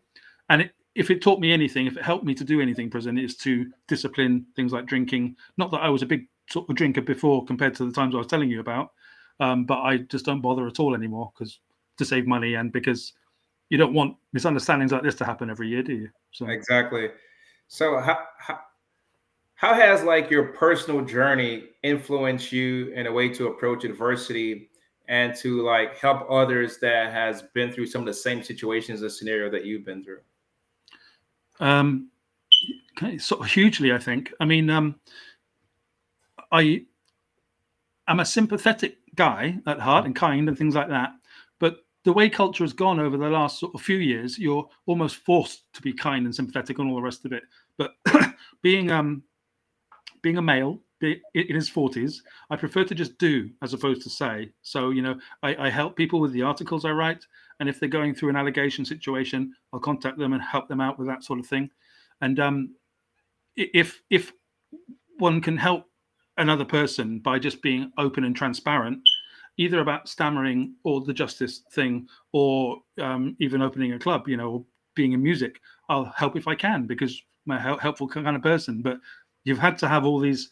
[0.50, 3.18] and it, if it taught me anything, if it helped me to do anything, prison
[3.18, 5.36] is to discipline things like drinking.
[5.58, 8.20] Not that I was a big sort of drinker before compared to the times I
[8.20, 8.92] was telling you about.
[9.40, 11.60] Um, but I just don't bother at all anymore because
[11.98, 13.14] to save money and because
[13.70, 16.10] you don't want misunderstandings like this to happen every year, do you?
[16.32, 17.10] So exactly.
[17.68, 18.60] So how, how
[19.56, 24.70] how has like your personal journey influenced you in a way to approach adversity
[25.08, 29.12] and to like help others that has been through some of the same situations and
[29.12, 30.20] scenario that you've been through?
[31.60, 32.10] Um,
[33.18, 34.34] sort of hugely, I think.
[34.42, 34.96] I mean, um,
[36.52, 36.86] I
[38.08, 41.12] am a sympathetic guy at heart and kind and things like that.
[41.60, 45.18] But the way culture has gone over the last sort of few years, you're almost
[45.18, 47.44] forced to be kind and sympathetic and all the rest of it.
[47.78, 47.92] But
[48.62, 49.24] being um
[50.26, 52.16] being a male in his 40s,
[52.50, 54.50] I prefer to just do as opposed to say.
[54.64, 57.24] So, you know, I, I, help people with the articles I write.
[57.60, 60.98] And if they're going through an allegation situation, I'll contact them and help them out
[60.98, 61.70] with that sort of thing.
[62.22, 62.74] And um,
[63.56, 64.34] if if
[65.20, 65.86] one can help
[66.38, 69.00] another person by just being open and transparent,
[69.58, 74.50] either about stammering or the justice thing, or um, even opening a club, you know,
[74.52, 75.62] or being in music.
[75.88, 78.82] I'll help if I can because I'm a helpful kind of person.
[78.82, 78.98] But
[79.46, 80.52] you've had to have all these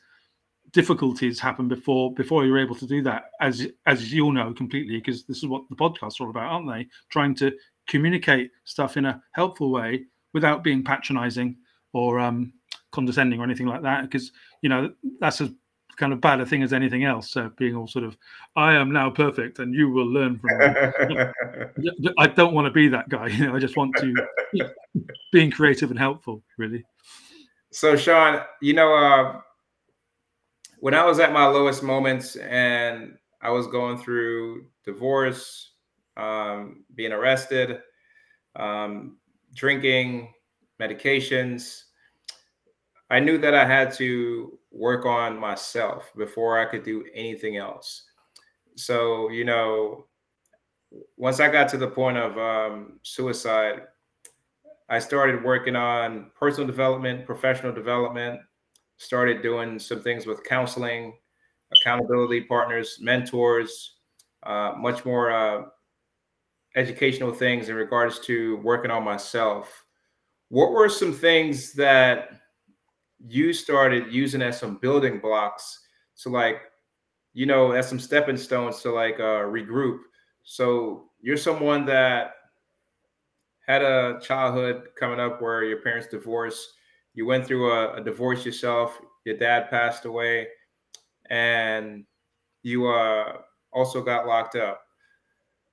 [0.72, 4.98] difficulties happen before before you're able to do that, as as you all know completely,
[4.98, 6.88] because this is what the podcasts are all about, aren't they?
[7.10, 7.52] Trying to
[7.88, 10.04] communicate stuff in a helpful way
[10.34, 11.58] without being patronizing
[11.92, 12.54] or um,
[12.92, 15.50] condescending or anything like that because you know that's as
[15.98, 17.30] kind of bad a thing as anything else.
[17.30, 18.18] So being all sort of,
[18.56, 21.94] I am now perfect, and you will learn from me.
[22.18, 23.28] I don't want to be that guy.
[23.34, 24.14] You know, I just want to
[25.32, 26.84] being creative and helpful, really.
[27.74, 29.42] So, Sean, you know, uh,
[30.80, 35.72] when I was at my lowest moments and I was going through divorce,
[36.16, 37.80] um, being arrested,
[38.56, 39.18] um,
[39.56, 40.32] drinking,
[40.80, 41.86] medications,
[43.10, 48.04] I knew that I had to work on myself before I could do anything else.
[48.76, 50.06] So, you know,
[51.18, 53.82] once I got to the point of um, suicide,
[54.90, 58.42] I started working on personal development, professional development,
[58.98, 61.14] started doing some things with counseling,
[61.72, 63.96] accountability partners, mentors,
[64.44, 65.64] uh, much more uh,
[66.76, 69.86] educational things in regards to working on myself.
[70.50, 72.30] What were some things that
[73.26, 75.80] you started using as some building blocks
[76.22, 76.58] to like,
[77.34, 80.00] you know, as some stepping stones to like uh, regroup.
[80.44, 82.34] So you're someone that
[83.68, 86.74] had a childhood coming up where your parents divorced.
[87.14, 89.00] You went through a, a divorce yourself.
[89.26, 90.48] Your dad passed away,
[91.30, 92.06] and
[92.64, 93.38] you uh,
[93.72, 94.82] also got locked up.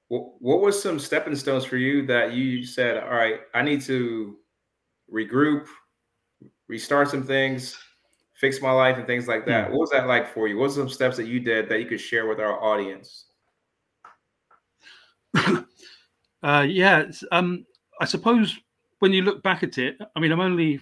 [0.09, 3.81] What, what was some stepping stones for you that you said, "All right, I need
[3.83, 4.37] to
[5.13, 5.67] regroup,
[6.69, 7.77] restart some things,
[8.35, 9.69] fix my life, and things like that.
[9.69, 9.71] Mm.
[9.73, 10.57] What was that like for you?
[10.57, 13.27] What were some steps that you did that you could share with our audience?
[16.43, 17.67] uh, yeah, um,
[18.01, 18.59] I suppose
[18.99, 20.81] when you look back at it, I mean, I'm only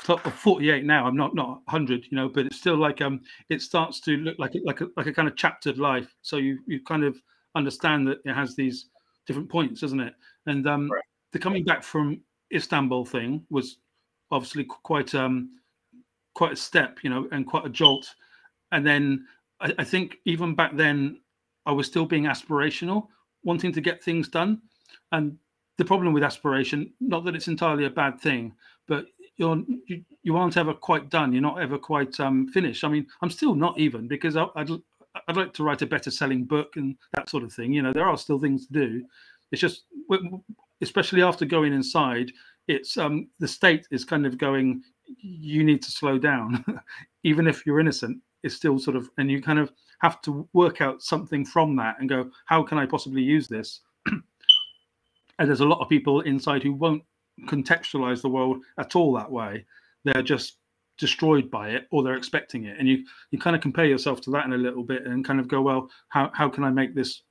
[0.00, 1.06] 48 now.
[1.06, 4.38] I'm not not 100, you know, but it's still like um, it starts to look
[4.38, 6.14] like like a, like a kind of chaptered life.
[6.22, 7.20] So you you kind of
[7.54, 8.86] understand that it has these
[9.26, 10.14] different points, doesn't it?
[10.46, 11.02] And um, right.
[11.32, 12.20] the coming back from
[12.52, 13.78] Istanbul thing was
[14.30, 15.50] obviously quite um
[16.34, 18.14] quite a step, you know, and quite a jolt.
[18.72, 19.26] And then
[19.60, 21.20] I, I think even back then,
[21.66, 23.06] I was still being aspirational,
[23.44, 24.60] wanting to get things done.
[25.12, 25.38] And
[25.76, 28.54] the problem with aspiration, not that it's entirely a bad thing,
[28.86, 29.06] but
[29.36, 31.32] you're you, you aren't ever quite done.
[31.32, 32.84] You're not ever quite um, finished.
[32.84, 34.70] I mean, I'm still not even because I, I'd
[35.28, 37.72] I'd like to write a better selling book and that sort of thing.
[37.72, 39.04] You know, there are still things to do.
[39.52, 39.84] It's just,
[40.80, 42.32] especially after going inside,
[42.66, 44.82] it's um the state is kind of going.
[45.18, 46.64] You need to slow down,
[47.24, 48.18] even if you're innocent.
[48.42, 51.96] It's still sort of, and you kind of have to work out something from that
[51.98, 53.80] and go, how can I possibly use this?
[55.38, 57.02] and there's a lot of people inside who won't
[57.46, 59.64] contextualize the world at all that way.
[60.04, 60.58] They're just
[60.98, 62.78] destroyed by it or they're expecting it.
[62.78, 65.40] And you you kind of compare yourself to that in a little bit and kind
[65.40, 67.22] of go, well, how, how can I make this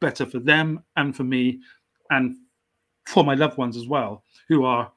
[0.00, 1.60] better for them and for me
[2.10, 2.36] and
[3.06, 4.90] for my loved ones as well, who are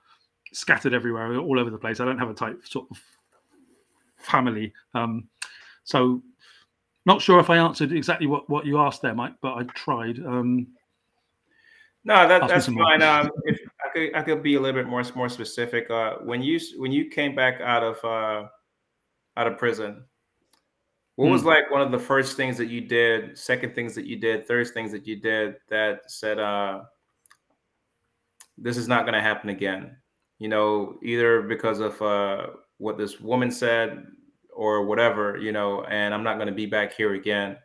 [0.51, 1.99] scattered everywhere, all over the place.
[1.99, 2.97] I don't have a type sort of
[4.17, 4.73] family.
[4.93, 5.27] Um,
[5.83, 6.21] so
[7.05, 10.19] not sure if I answered exactly what, what you asked there, Mike, but I tried.
[10.19, 10.67] Um,
[12.03, 13.01] no, that, that's fine.
[13.01, 15.89] Um, if I could, I could be a little bit more more specific.
[15.89, 18.47] Uh, when you when you came back out of uh,
[19.35, 20.03] out of prison,
[21.15, 21.31] what mm.
[21.31, 21.49] was hmm.
[21.49, 24.67] like one of the first things that you did, second things that you did, third
[24.69, 26.83] things that you did that said, uh,
[28.57, 29.97] "This is not going to happen again."
[30.37, 34.05] You know, either because of uh, what this woman said
[34.53, 35.37] or whatever.
[35.37, 37.57] You know, and I'm not going to be back here again.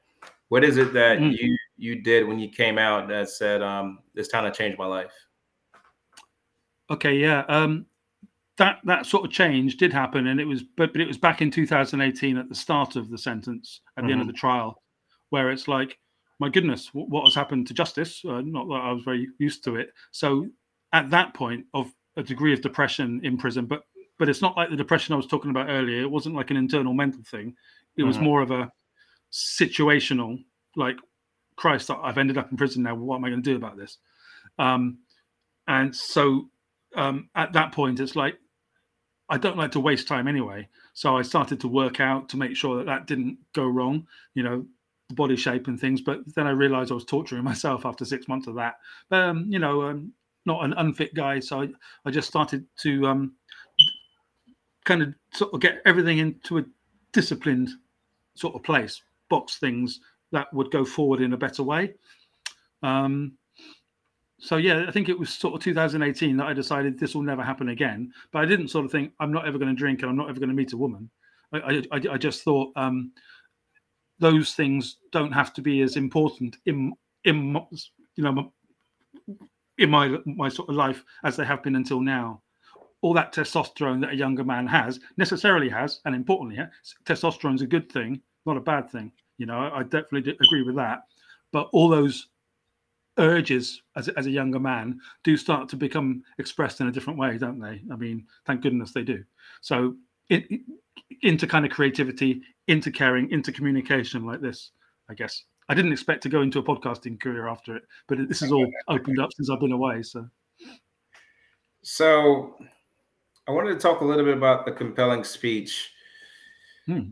[0.48, 1.36] What is it that mm.
[1.38, 4.86] you you did when you came out that said, um, "It's time to change my
[4.86, 5.12] life"?
[6.90, 7.44] Okay, yeah.
[7.48, 7.86] Um,
[8.56, 11.42] that that sort of change did happen, and it was but but it was back
[11.42, 14.06] in 2018 at the start of the sentence at mm-hmm.
[14.06, 14.32] the end of mm-hmm.
[14.32, 14.82] the trial,
[15.30, 15.98] where it's like,
[16.38, 18.22] my goodness, what, what has happened to justice?
[18.24, 19.90] Uh, not that I was very used to it.
[20.12, 20.48] So
[20.92, 23.82] at that point of a degree of depression in prison, but
[24.18, 26.00] but it's not like the depression I was talking about earlier.
[26.00, 27.54] It wasn't like an internal mental thing.
[27.96, 28.08] It mm-hmm.
[28.08, 28.70] was more of a
[29.32, 30.42] situational,
[30.76, 30.96] like,
[31.56, 32.94] Christ, I've ended up in prison now.
[32.94, 33.98] What am I going to do about this?
[34.58, 34.98] Um,
[35.66, 36.48] and so
[36.94, 38.38] um, at that point, it's like
[39.28, 40.68] I don't like to waste time anyway.
[40.92, 44.42] So I started to work out to make sure that that didn't go wrong, you
[44.42, 44.66] know,
[45.08, 46.00] the body shape and things.
[46.00, 48.78] But then I realized I was torturing myself after six months of that.
[49.08, 50.12] But, um, you know, I'm
[50.46, 51.40] not an unfit guy.
[51.40, 51.68] So I,
[52.04, 53.34] I just started to um,
[54.84, 56.64] kind of sort of get everything into a
[57.12, 57.70] disciplined
[58.36, 60.00] sort of place, box things
[60.34, 61.94] that would go forward in a better way.
[62.82, 63.38] Um,
[64.38, 67.42] so yeah, I think it was sort of 2018 that I decided this will never
[67.42, 68.12] happen again.
[68.30, 70.28] But I didn't sort of think I'm not ever going to drink and I'm not
[70.28, 71.08] ever going to meet a woman.
[71.52, 73.12] I, I, I just thought um,
[74.18, 76.92] those things don't have to be as important in
[77.24, 77.56] in
[78.16, 78.52] you know
[79.78, 82.42] in my my sort of life as they have been until now.
[83.02, 86.68] All that testosterone that a younger man has necessarily has, and importantly, yeah,
[87.04, 89.12] testosterone is a good thing, not a bad thing.
[89.38, 91.04] You know, I definitely agree with that.
[91.52, 92.28] But all those
[93.18, 97.38] urges as, as a younger man do start to become expressed in a different way,
[97.38, 97.80] don't they?
[97.92, 99.24] I mean, thank goodness they do.
[99.60, 99.94] So
[100.28, 100.60] it, it,
[101.22, 104.70] into kind of creativity, into caring, into communication like this,
[105.08, 105.44] I guess.
[105.68, 108.70] I didn't expect to go into a podcasting career after it, but this has all
[108.88, 110.02] opened up since I've been away.
[110.02, 110.28] So,
[111.82, 112.56] so
[113.48, 115.90] I wanted to talk a little bit about the compelling speech.
[116.86, 117.10] Hmm.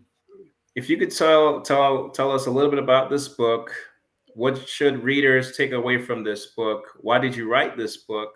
[0.74, 3.72] If you could tell tell tell us a little bit about this book,
[4.34, 6.84] what should readers take away from this book?
[7.00, 8.34] Why did you write this book?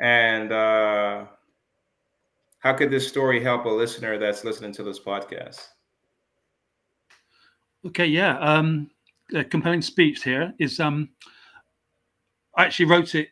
[0.00, 1.24] And uh,
[2.58, 5.68] how could this story help a listener that's listening to this podcast?
[7.86, 8.38] Okay, yeah.
[8.38, 8.90] Um,
[9.50, 11.08] compelling speech here is um,
[12.56, 13.28] I actually wrote it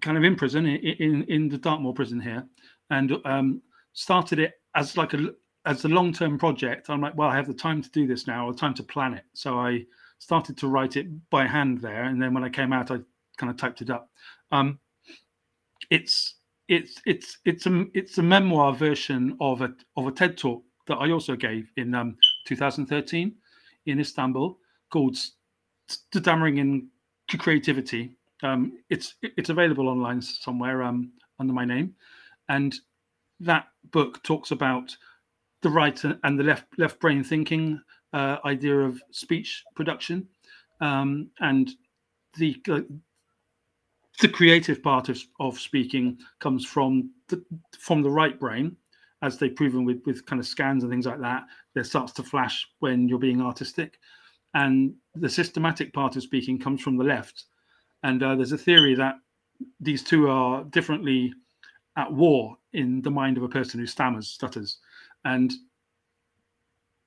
[0.00, 2.46] kind of in prison, in in, in the Dartmoor prison here,
[2.90, 3.60] and um,
[3.92, 5.34] started it as like a
[5.66, 6.90] as a long term project.
[6.90, 9.14] I'm like, well, I have the time to do this now, or time to plan
[9.14, 9.24] it.
[9.34, 9.84] So I
[10.18, 12.98] started to write it by hand there, and then when I came out, I
[13.36, 14.10] kind of typed it up.
[14.52, 14.78] Um,
[15.90, 16.34] it's
[16.68, 20.96] it's it's it's a it's a memoir version of a of a TED talk that
[20.96, 23.34] I also gave in um, 2013
[23.86, 24.58] in Istanbul
[24.90, 25.16] called
[25.88, 26.88] "Stammering in
[27.38, 30.82] Creativity." Um, it's it's available online somewhere.
[30.82, 31.94] Um, under my name,
[32.48, 32.76] and
[33.40, 34.96] that book talks about
[35.64, 37.80] the right and the left left brain thinking
[38.12, 40.28] uh, idea of speech production
[40.80, 41.72] um, and
[42.38, 42.80] the uh,
[44.20, 47.42] the creative part of, of speaking comes from the
[47.80, 48.76] from the right brain
[49.22, 51.42] as they've proven with with kind of scans and things like that
[51.74, 53.98] there starts to flash when you're being artistic.
[54.54, 57.46] And the systematic part of speaking comes from the left.
[58.04, 59.16] And uh, there's a theory that
[59.80, 61.32] these two are differently
[61.96, 64.78] at war in the mind of a person who stammers stutters
[65.24, 65.52] and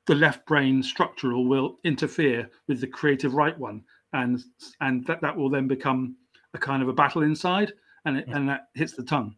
[0.08, 3.84] the left brain structural will interfere with the creative right one.
[4.14, 4.42] And
[4.82, 6.16] and that, that will then become
[6.54, 7.74] a kind of a battle inside
[8.06, 9.36] and it, and that hits the tongue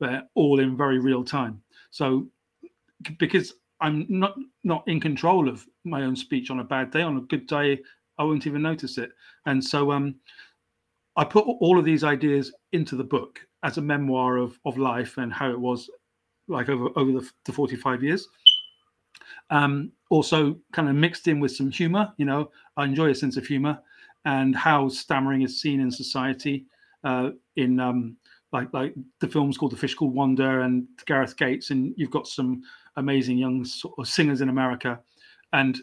[0.00, 1.62] but all in very real time.
[1.90, 2.28] So
[3.18, 7.16] because i'm not not in control of my own speech on a bad day on
[7.16, 7.78] a good day
[8.18, 9.10] i won't even notice it.
[9.46, 10.16] And so um
[11.16, 15.16] i put all of these ideas into the book as a memoir of of life
[15.18, 15.88] and how it was
[16.48, 18.28] like over over the, the 45 years
[19.50, 23.36] um also kind of mixed in with some humor you know i enjoy a sense
[23.36, 23.78] of humor
[24.24, 26.66] and how stammering is seen in society.
[27.04, 28.16] Uh, in um,
[28.52, 32.26] like like the film's called The Fish Called Wanda and Gareth Gates, and you've got
[32.26, 32.62] some
[32.96, 34.98] amazing young sort of singers in America,
[35.52, 35.76] and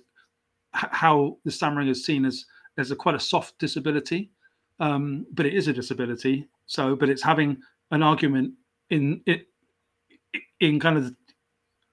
[0.76, 2.46] h- how the stammering is seen as
[2.78, 4.30] as a quite a soft disability,
[4.80, 6.48] um, but it is a disability.
[6.66, 7.58] So, but it's having
[7.92, 8.54] an argument
[8.90, 9.48] in it
[10.60, 11.14] in kind of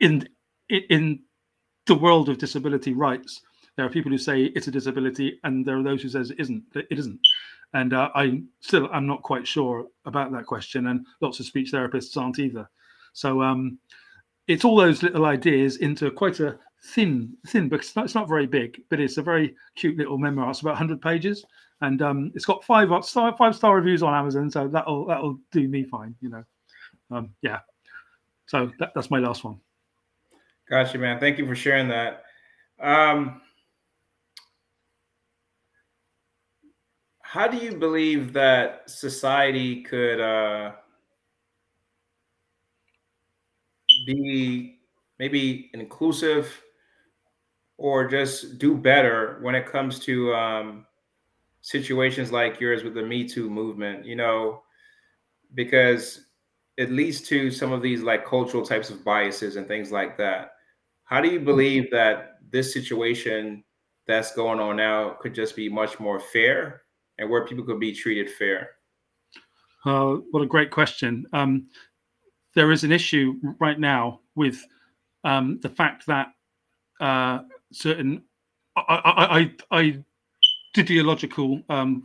[0.00, 0.28] in
[0.68, 1.20] in
[1.86, 3.42] the world of disability rights
[3.76, 6.40] there are people who say it's a disability, and there are those who says it
[6.40, 6.64] isn't.
[6.74, 7.20] It isn't.
[7.74, 11.72] And uh, I still I'm not quite sure about that question, and lots of speech
[11.72, 12.68] therapists aren't either.
[13.14, 13.78] So um,
[14.46, 17.80] it's all those little ideas into quite a thin thin book.
[17.80, 20.50] It's not, it's not very big, but it's a very cute little memoir.
[20.50, 21.44] It's about 100 pages,
[21.80, 25.66] and um, it's got five star five star reviews on Amazon, so that'll that'll do
[25.66, 26.14] me fine.
[26.20, 26.44] You know,
[27.10, 27.60] um, yeah.
[28.46, 29.60] So that, that's my last one.
[30.68, 31.20] Gotcha, man.
[31.20, 32.24] Thank you for sharing that.
[32.80, 33.40] Um,
[37.20, 40.72] how do you believe that society could uh,
[44.06, 44.78] be
[45.18, 46.62] maybe inclusive
[47.78, 50.86] or just do better when it comes to um,
[51.62, 54.04] situations like yours with the Me Too movement?
[54.04, 54.62] You know,
[55.54, 56.26] because
[56.76, 60.52] it leads to some of these like cultural types of biases and things like that.
[61.04, 63.62] How do you believe that this situation
[64.06, 66.82] that's going on now could just be much more fair
[67.18, 68.70] and where people could be treated fair?
[69.84, 71.26] Uh, what a great question.
[71.32, 71.68] Um,
[72.54, 74.64] there is an issue right now with
[75.24, 76.28] um, the fact that
[77.00, 77.40] uh,
[77.72, 78.22] certain
[78.76, 80.04] I, I, I,
[80.78, 82.04] ideological um,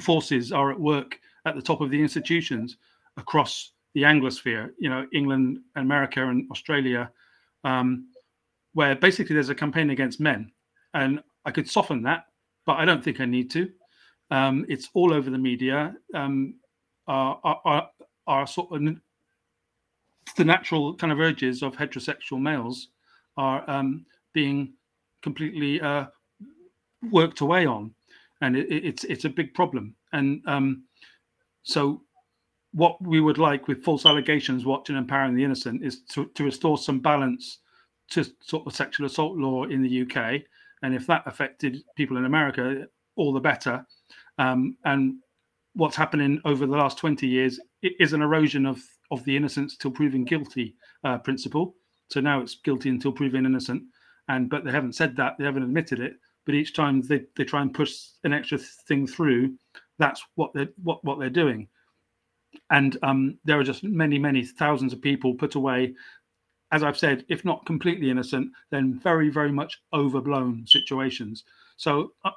[0.00, 2.76] forces are at work at the top of the institutions
[3.20, 7.10] across the Anglosphere, you know, England, America, and Australia,
[7.64, 8.08] um,
[8.74, 10.50] where basically there's a campaign against men.
[10.94, 12.26] And I could soften that,
[12.66, 13.70] but I don't think I need to.
[14.30, 15.94] Um, it's all over the media.
[16.14, 16.54] Um,
[17.08, 17.88] our, our,
[18.26, 18.96] our, sort of
[20.36, 22.88] the natural kind of urges of heterosexual males
[23.36, 24.74] are um, being
[25.22, 26.06] completely uh,
[27.10, 27.92] worked away on,
[28.40, 29.96] and it, it's it's a big problem.
[30.12, 30.84] And um,
[31.64, 32.02] so,
[32.72, 36.44] what we would like with false allegations, watching and empowering the innocent, is to, to
[36.44, 37.58] restore some balance
[38.10, 40.42] to sort of sexual assault law in the UK.
[40.82, 43.86] And if that affected people in America, all the better.
[44.38, 45.16] Um, and
[45.74, 49.90] what's happening over the last 20 years is an erosion of, of the innocence till
[49.90, 51.74] proven guilty uh, principle.
[52.08, 53.82] So now it's guilty until proven innocent.
[54.28, 56.14] And but they haven't said that, they haven't admitted it.
[56.46, 57.94] But each time they, they try and push
[58.24, 59.56] an extra thing through,
[59.98, 61.68] that's what they're what, what they're doing.
[62.70, 65.94] And um, there are just many, many thousands of people put away,
[66.72, 71.44] as I've said, if not completely innocent, then very, very much overblown situations.
[71.76, 72.30] So uh,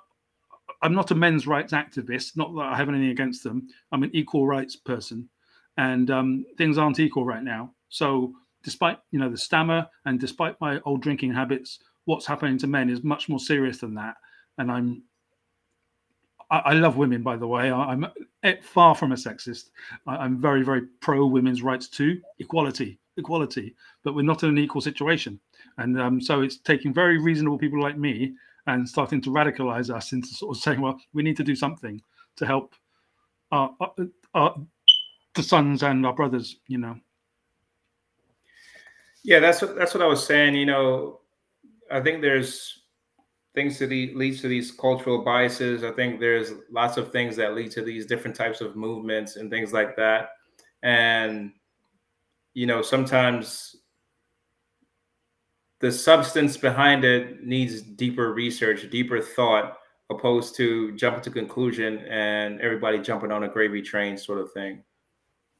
[0.81, 2.35] I'm not a men's rights activist.
[2.35, 3.67] Not that I have anything against them.
[3.91, 5.29] I'm an equal rights person,
[5.77, 7.71] and um, things aren't equal right now.
[7.89, 8.33] So,
[8.63, 12.89] despite you know the stammer and despite my old drinking habits, what's happening to men
[12.89, 14.15] is much more serious than that.
[14.57, 15.03] And I'm
[16.59, 17.71] I, love women, by the way.
[17.71, 18.07] I, am
[18.61, 19.71] far from a sexist.
[20.05, 23.75] I, am very, very pro women's rights too, equality, equality.
[24.03, 25.39] But we're not in an equal situation,
[25.77, 28.33] and um, so it's taking very reasonable people like me
[28.67, 32.01] and starting to radicalize us into sort of saying, well, we need to do something
[32.37, 32.75] to help
[33.51, 33.93] our, our,
[34.33, 34.55] our
[35.35, 36.95] the sons and our brothers, you know.
[39.23, 40.55] Yeah, that's what that's what I was saying.
[40.55, 41.19] You know,
[41.89, 42.82] I think there's
[43.55, 45.83] things that leads to these cultural biases.
[45.83, 49.49] I think there's lots of things that lead to these different types of movements and
[49.49, 50.29] things like that.
[50.83, 51.51] and
[52.53, 53.77] you know sometimes
[55.79, 59.79] the substance behind it needs deeper research, deeper thought,
[60.09, 64.81] opposed to jumping to conclusion and everybody jumping on a gravy train sort of thing.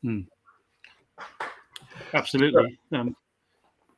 [0.02, 0.22] Hmm.
[2.14, 2.80] Absolutely.
[2.94, 3.18] Um,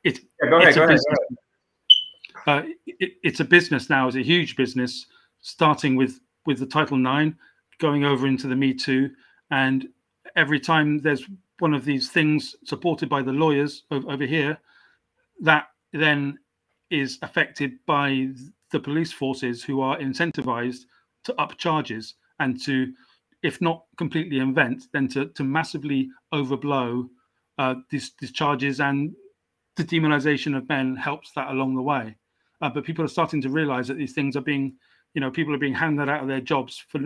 [0.02, 0.74] it, yeah, go ahead.
[0.74, 2.66] Go ahead, go ahead.
[2.66, 4.06] Uh, it, it's a business now.
[4.08, 5.06] It's a huge business,
[5.40, 7.36] starting with with the Title Nine,
[7.80, 9.10] going over into the Me Too,
[9.50, 9.88] and
[10.36, 11.24] every time there's
[11.58, 14.58] one of these things supported by the lawyers over here,
[15.40, 16.38] that then
[16.90, 18.28] is affected by
[18.72, 20.82] the police forces who are incentivized
[21.24, 22.92] to up charges and to,
[23.42, 27.08] if not completely invent, then to, to massively overblow
[27.58, 29.14] uh, these, these charges and
[29.76, 32.16] the demonization of men helps that along the way.
[32.60, 34.74] Uh, but people are starting to realize that these things are being,
[35.14, 37.00] you know, people are being handed out of their jobs for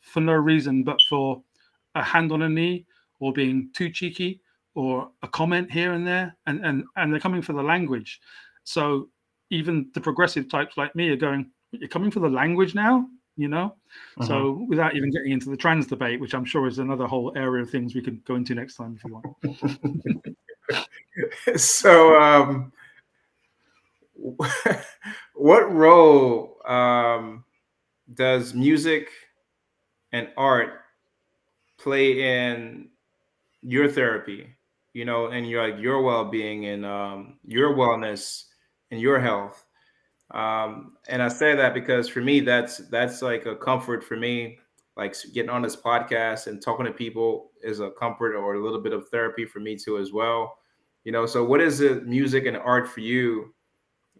[0.00, 1.42] for no reason but for
[1.94, 2.84] a hand on a knee
[3.20, 4.40] or being too cheeky
[4.74, 8.20] or a comment here and there, and and and they're coming for the language.
[8.64, 9.08] So
[9.50, 13.48] even the progressive types like me are going, "You're coming for the language now," you
[13.48, 13.76] know.
[14.18, 14.26] Uh-huh.
[14.26, 17.62] So without even getting into the trans debate, which I'm sure is another whole area
[17.62, 19.20] of things we could go into next time if you
[20.74, 20.86] want.
[21.60, 22.72] so, um,
[25.34, 27.44] what role um,
[28.12, 29.08] does music
[30.12, 30.80] and art
[31.78, 32.88] play in
[33.62, 34.54] your therapy?
[34.94, 38.44] you know, and your like your well being and um, your wellness
[38.90, 39.66] and your health.
[40.30, 44.58] Um, and I say that because for me, that's that's like a comfort for me.
[44.96, 48.80] Like getting on this podcast and talking to people is a comfort or a little
[48.80, 50.58] bit of therapy for me too as well.
[51.02, 53.52] You know, so what is it, music and art for you?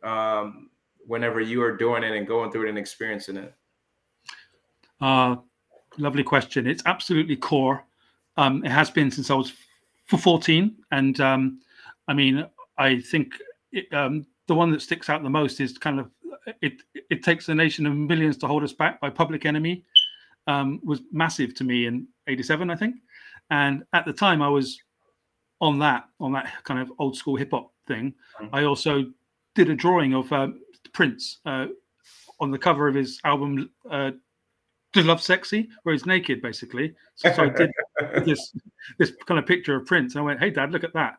[0.04, 0.70] Um,
[1.06, 3.54] whenever you are doing it and going through it and experiencing it.
[5.00, 5.36] Uh,
[5.98, 6.66] lovely question.
[6.66, 7.84] It's absolutely core.
[8.36, 9.52] Um, it has been since I was
[10.06, 10.74] for 14.
[10.92, 11.60] And um,
[12.08, 12.46] I mean,
[12.78, 13.34] I think
[13.72, 16.10] it, um, the one that sticks out the most is kind of
[16.60, 16.82] it.
[17.10, 19.84] It takes a nation of millions to hold us back by Public Enemy
[20.46, 22.96] um, was massive to me in '87, I think.
[23.50, 24.78] And at the time, I was
[25.60, 28.14] on that on that kind of old school hip hop thing.
[28.40, 28.54] Mm-hmm.
[28.54, 29.06] I also
[29.54, 30.60] did a drawing of um,
[30.92, 31.66] Prince uh,
[32.40, 34.10] on the cover of his album uh,
[34.92, 36.94] to Lovesexy where he's naked basically.
[37.16, 37.70] So, so i did
[38.24, 38.54] this
[38.98, 41.16] this kind of picture of prince and i went hey dad look at that.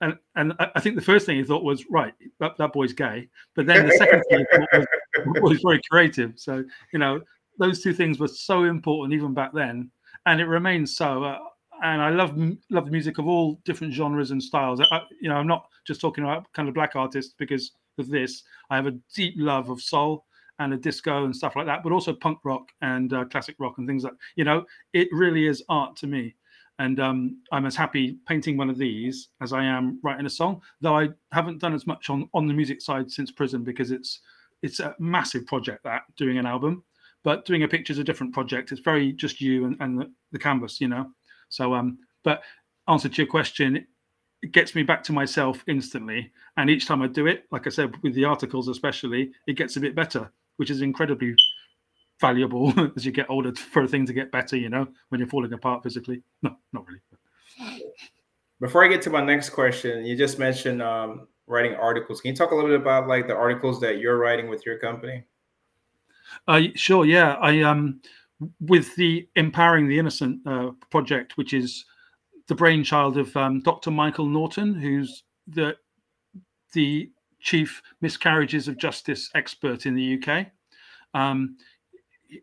[0.00, 3.28] And and i think the first thing he thought was right that, that boy's gay.
[3.54, 6.34] But then the second thing was, was very creative.
[6.36, 7.20] So you know
[7.58, 9.90] those two things were so important even back then
[10.26, 11.38] and it remains so uh,
[11.82, 12.36] and I love
[12.70, 14.80] love the music of all different genres and styles.
[14.80, 18.42] I, you know, I'm not just talking about kind of black artists because of this.
[18.70, 20.24] I have a deep love of soul
[20.58, 23.78] and a disco and stuff like that, but also punk rock and uh, classic rock
[23.78, 26.34] and things like you know, it really is art to me.
[26.80, 30.62] And um, I'm as happy painting one of these as I am writing a song,
[30.80, 34.20] though I haven't done as much on on the music side since prison because it's
[34.62, 36.84] it's a massive project that doing an album,
[37.24, 38.72] but doing a picture is a different project.
[38.72, 41.10] It's very just you and, and the, the canvas, you know.
[41.48, 42.42] So um, but
[42.88, 43.86] answer to your question,
[44.42, 46.32] it gets me back to myself instantly.
[46.56, 49.76] And each time I do it, like I said, with the articles especially, it gets
[49.76, 51.34] a bit better which is incredibly
[52.20, 55.28] valuable as you get older for a thing to get better, you know, when you're
[55.28, 56.22] falling apart physically.
[56.42, 57.80] No, not really.
[58.60, 62.20] Before I get to my next question, you just mentioned um, writing articles.
[62.20, 64.78] Can you talk a little bit about like the articles that you're writing with your
[64.78, 65.24] company?
[66.46, 67.06] Uh, sure.
[67.06, 68.00] Yeah, I um,
[68.60, 71.84] with the empowering the innocent uh, project, which is
[72.48, 73.90] the brainchild of um, Dr.
[73.90, 75.76] Michael Naughton, who's the
[76.74, 80.46] the chief miscarriages of justice expert in the UK.
[81.14, 81.56] Um,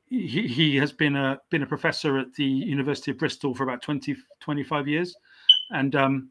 [0.08, 3.84] he, he, has been a been a professor at the University of Bristol for about
[3.84, 5.16] 20, 25 years,
[5.72, 6.30] and um,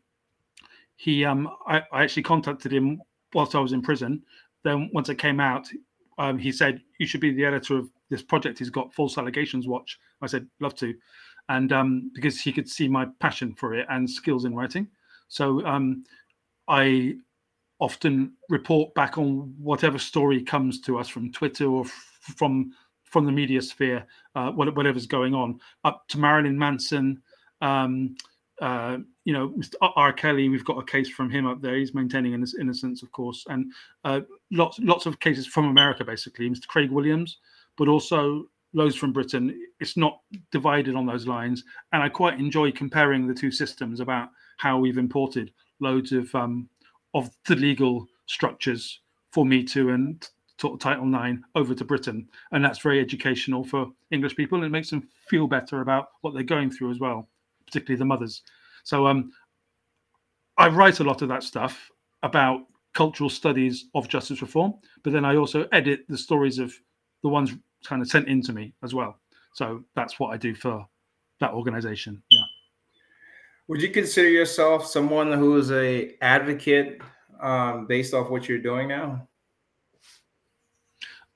[0.97, 3.01] he um, I, I, actually contacted him
[3.33, 4.23] whilst I was in prison.
[4.65, 5.69] Then once I came out,
[6.19, 8.59] um, he said you should be the editor of this project.
[8.59, 9.99] He's got False Allegations Watch.
[10.21, 10.95] I said love to,
[11.49, 14.87] and um, because he could see my passion for it and skills in writing.
[15.29, 16.05] So um,
[16.69, 17.17] I
[17.81, 22.73] often report back on whatever story comes to us from Twitter or f- from
[23.05, 27.23] from the media sphere, uh, whatever's going on, up to Marilyn Manson.
[27.61, 28.17] Um,
[28.61, 29.75] uh, you know, Mr.
[29.81, 30.13] R.
[30.13, 31.77] Kelly, we've got a case from him up there.
[31.77, 33.73] He's maintaining his innocence, of course, and
[34.05, 34.21] uh,
[34.51, 36.51] lots lots of cases from America, basically.
[36.51, 36.67] Mr.
[36.67, 37.39] Craig Williams,
[37.77, 39.59] but also loads from Britain.
[39.81, 40.21] It's not
[40.53, 44.99] divided on those lines, and I quite enjoy comparing the two systems about how we've
[44.99, 46.69] imported loads of um,
[47.15, 49.01] of the legal structures
[49.33, 50.27] for Me Too and
[50.59, 54.59] Title IX over to Britain, and that's very educational for English people.
[54.59, 57.29] And it makes them feel better about what they're going through as well,
[57.67, 58.43] particularly the mothers.
[58.83, 59.33] So um,
[60.57, 61.91] I write a lot of that stuff
[62.23, 62.61] about
[62.95, 66.73] cultural studies of justice reform, but then I also edit the stories of
[67.23, 67.53] the ones
[67.85, 69.19] kind of sent in to me as well.
[69.53, 70.87] So that's what I do for
[71.41, 72.23] that organization.
[72.31, 72.43] Yeah.
[73.69, 77.01] Would you consider yourself someone who is a advocate
[77.41, 79.27] um, based off what you're doing now?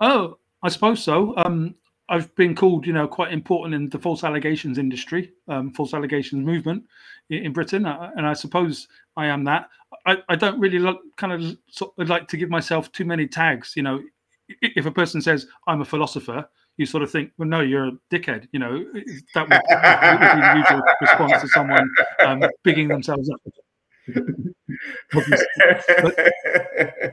[0.00, 1.34] Oh, I suppose so.
[1.38, 1.74] Um,
[2.08, 6.44] I've been called, you know, quite important in the false allegations industry, um, false allegations
[6.44, 6.84] movement
[7.30, 9.68] in, in Britain, uh, and I suppose I am that.
[10.06, 13.26] I, I don't really look, kind of sort of like to give myself too many
[13.26, 13.74] tags.
[13.76, 14.00] You know,
[14.60, 17.92] if a person says I'm a philosopher, you sort of think, well, no, you're a
[18.10, 18.48] dickhead.
[18.52, 18.84] You know,
[19.34, 21.90] that would, would be the usual response to someone
[22.24, 23.40] um, bigging themselves up.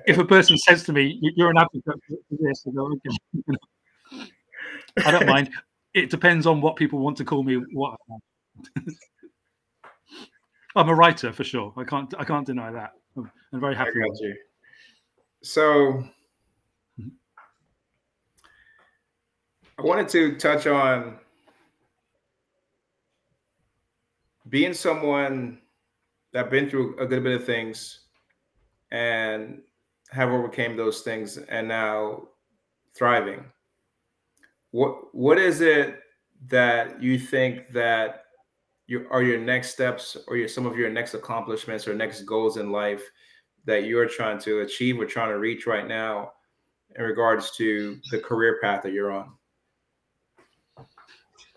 [0.07, 3.09] if a person says to me, "You're an advocate for this," I go, okay.
[5.05, 5.49] I don't mind.
[5.93, 7.55] It depends on what people want to call me.
[7.73, 7.97] What
[10.75, 11.73] I'm a writer for sure.
[11.75, 12.13] I can't.
[12.17, 12.91] I can't deny that.
[13.17, 13.91] I'm, I'm very happy.
[13.91, 14.35] I got you.
[15.43, 16.03] So,
[19.77, 21.19] I wanted to touch on
[24.47, 25.59] being someone
[26.31, 28.01] that been through a good bit of things
[28.91, 29.61] and
[30.11, 32.23] have overcame those things and now
[32.95, 33.43] thriving.
[34.71, 35.99] What what is it
[36.47, 38.25] that you think that
[38.87, 42.57] you are your next steps or your some of your next accomplishments or next goals
[42.57, 43.03] in life
[43.65, 46.31] that you're trying to achieve or trying to reach right now
[46.95, 49.31] in regards to the career path that you're on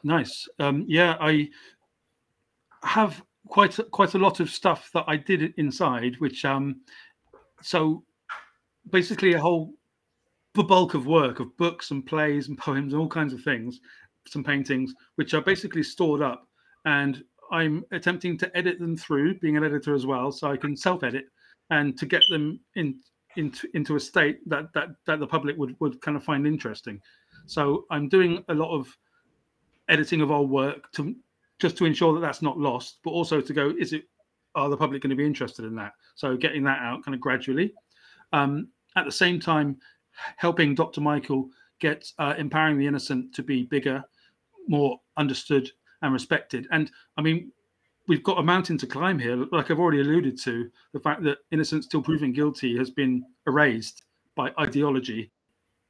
[0.05, 1.49] nice um, yeah i
[2.83, 6.81] have quite a, quite a lot of stuff that i did inside which um
[7.63, 8.05] so
[8.91, 9.75] basically a whole
[10.59, 13.81] the bulk of work of books and plays and poems and all kinds of things,
[14.27, 16.47] some paintings, which are basically stored up.
[16.85, 17.23] And
[17.53, 21.25] I'm attempting to edit them through, being an editor as well, so I can self-edit
[21.71, 22.99] and to get them in
[23.37, 27.01] into into a state that that that the public would would kind of find interesting.
[27.47, 28.89] So I'm doing a lot of
[29.89, 31.15] editing of our work to
[31.59, 34.05] just to ensure that that's not lost, but also to go, is it
[34.55, 35.93] are the public going to be interested in that?
[36.15, 37.73] So getting that out kind of gradually.
[38.33, 39.79] Um, at the same time,
[40.37, 41.01] helping Dr.
[41.01, 41.49] Michael
[41.81, 44.03] get uh, empowering the innocent to be bigger,
[44.67, 45.71] more understood
[46.03, 46.67] and respected.
[46.71, 47.53] And I mean,
[48.09, 49.37] we've got a mountain to climb here.
[49.53, 54.05] Like I've already alluded to, the fact that innocent still proven guilty has been erased
[54.35, 55.31] by ideology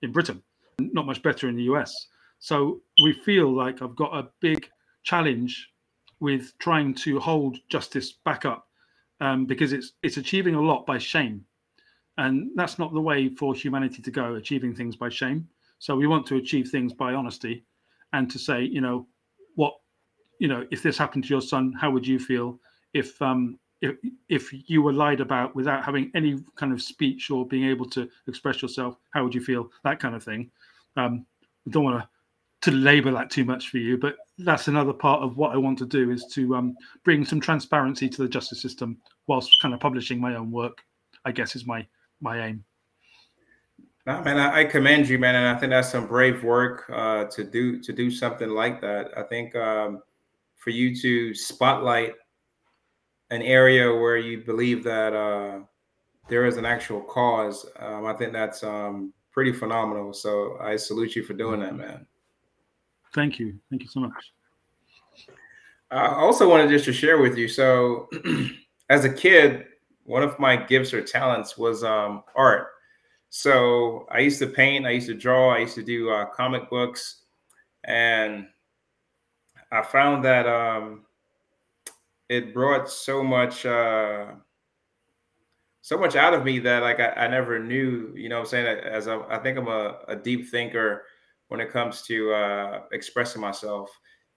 [0.03, 0.43] in Britain,
[0.79, 2.09] not much better in the US.
[2.41, 4.69] So we feel like I've got a big
[5.03, 5.71] challenge
[6.21, 8.69] with trying to hold justice back up
[9.21, 11.45] um, because it's it's achieving a lot by shame
[12.19, 15.49] and that's not the way for humanity to go, achieving things by shame.
[15.79, 17.65] So we want to achieve things by honesty
[18.13, 19.07] and to say, you know,
[19.55, 19.75] what,
[20.41, 22.59] you know, if this happened to your son, how would you feel
[22.93, 23.95] if, um, if,
[24.29, 28.09] if you were lied about without having any kind of speech or being able to
[28.27, 29.71] express yourself, how would you feel?
[29.85, 30.51] That kind of thing.
[30.97, 31.25] Um,
[31.69, 32.09] I don't want to
[32.63, 35.79] to labor that too much for you, but that's another part of what I want
[35.79, 39.81] to do is to um, bring some transparency to the justice system whilst kind of
[39.81, 40.83] publishing my own work.
[41.25, 41.87] I guess is my
[42.21, 42.65] my aim.
[44.07, 47.25] No, man, I, I, commend you, man, and I think that's some brave work uh,
[47.27, 49.11] to do to do something like that.
[49.17, 50.03] I think um,
[50.57, 52.15] for you to spotlight
[53.31, 55.61] an area where you believe that uh,
[56.29, 60.15] there is an actual cause, um, I think that's um, pretty phenomenal.
[60.15, 62.07] So I salute you for doing that, man.
[63.15, 63.59] Thank you.
[63.71, 64.33] Thank you so much.
[65.91, 67.49] I also wanted just to share with you.
[67.49, 68.09] So,
[68.91, 69.67] as a kid,
[70.05, 72.69] one of my gifts or talents was um, art.
[73.31, 76.71] So I used to paint, I used to draw, I used to do uh, comic
[76.71, 77.23] books,
[77.85, 78.47] and
[79.71, 81.05] I found that um,
[82.29, 84.27] it brought so much, uh,
[85.83, 88.13] so much out of me that like I, I never knew.
[88.17, 91.05] You know, I'm saying as I, I think I'm a, a, deep thinker
[91.49, 93.91] when it comes to uh, expressing myself.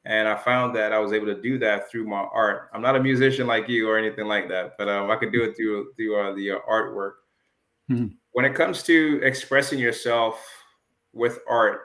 [0.06, 2.72] And I found that I was able to do that through my art.
[2.74, 5.44] I'm not a musician like you or anything like that, but um, I could do
[5.44, 7.12] it through through uh, the uh, artwork.
[7.92, 8.08] Mm-hmm.
[8.32, 10.44] When it comes to expressing yourself
[11.14, 11.82] with art,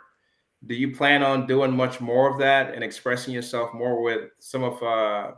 [0.67, 4.63] do you plan on doing much more of that and expressing yourself more with some
[4.63, 5.33] of uh,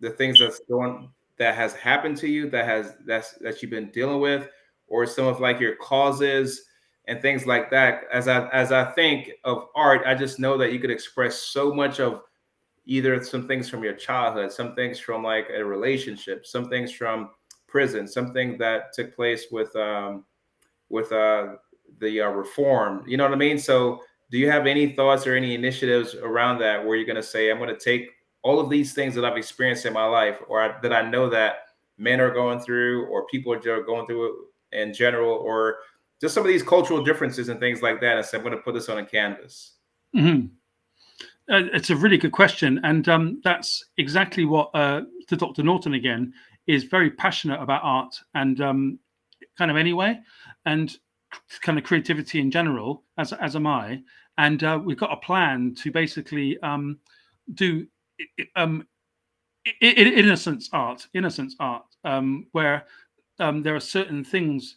[0.00, 1.08] the things that's going
[1.38, 4.48] that has happened to you that has that's that you've been dealing with,
[4.86, 6.66] or some of like your causes?
[7.06, 8.04] And things like that.
[8.12, 11.72] As I as I think of art, I just know that you could express so
[11.72, 12.22] much of
[12.86, 17.30] either some things from your childhood, some things from like a relationship, some things from
[17.68, 20.24] prison, something that took place with um,
[20.88, 21.54] with uh,
[22.00, 23.04] the uh, reform.
[23.06, 23.58] You know what I mean?
[23.58, 24.00] So,
[24.30, 27.50] do you have any thoughts or any initiatives around that where you're going to say,
[27.50, 28.10] I'm going to take
[28.42, 31.66] all of these things that I've experienced in my life, or that I know that
[31.96, 35.76] men are going through, or people are going through in general, or
[36.22, 38.16] just some of these cultural differences and things like that.
[38.16, 39.72] And said, I'm going to put this on a canvas.
[40.16, 40.46] Mm-hmm.
[41.52, 45.64] Uh, it's a really good question, and um, that's exactly what uh, to Dr.
[45.64, 46.32] Naughton again
[46.68, 48.98] is very passionate about art and um,
[49.58, 50.18] kind of anyway,
[50.64, 50.96] and
[51.60, 54.00] kind of creativity in general, as as am I.
[54.38, 57.00] And uh, we've got a plan to basically um,
[57.54, 57.86] do
[58.54, 58.86] um,
[59.80, 62.84] innocence art, innocence art, um, where
[63.40, 64.76] um, there are certain things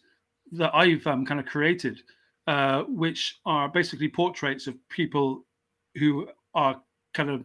[0.52, 2.02] that I've um, kind of created,
[2.46, 5.44] uh, which are basically portraits of people
[5.96, 6.80] who are
[7.14, 7.44] kind of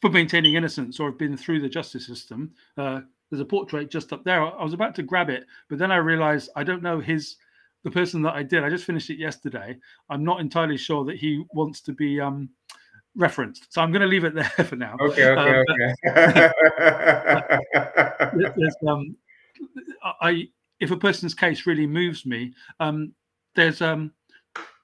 [0.00, 2.52] for maintaining innocence or have been through the justice system.
[2.76, 3.00] Uh,
[3.30, 4.42] there's a portrait just up there.
[4.42, 7.36] I was about to grab it, but then I realized I don't know his
[7.82, 8.64] the person that I did.
[8.64, 9.76] I just finished it yesterday.
[10.10, 12.48] I'm not entirely sure that he wants to be um,
[13.16, 14.96] referenced, so I'm going to leave it there for now.
[15.00, 15.64] Okay, okay, um,
[18.44, 18.70] okay.
[18.88, 19.16] um,
[20.20, 20.48] I
[20.80, 23.12] if a person's case really moves me, um,
[23.54, 24.12] there's um,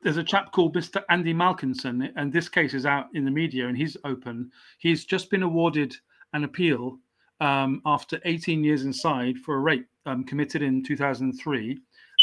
[0.03, 1.03] there's a chap called Mr.
[1.11, 4.51] Andy Malkinson, and this case is out in the media, and he's open.
[4.79, 5.95] He's just been awarded
[6.33, 6.99] an appeal
[7.41, 11.79] um, after 18 years inside for a rape um, committed in 2003,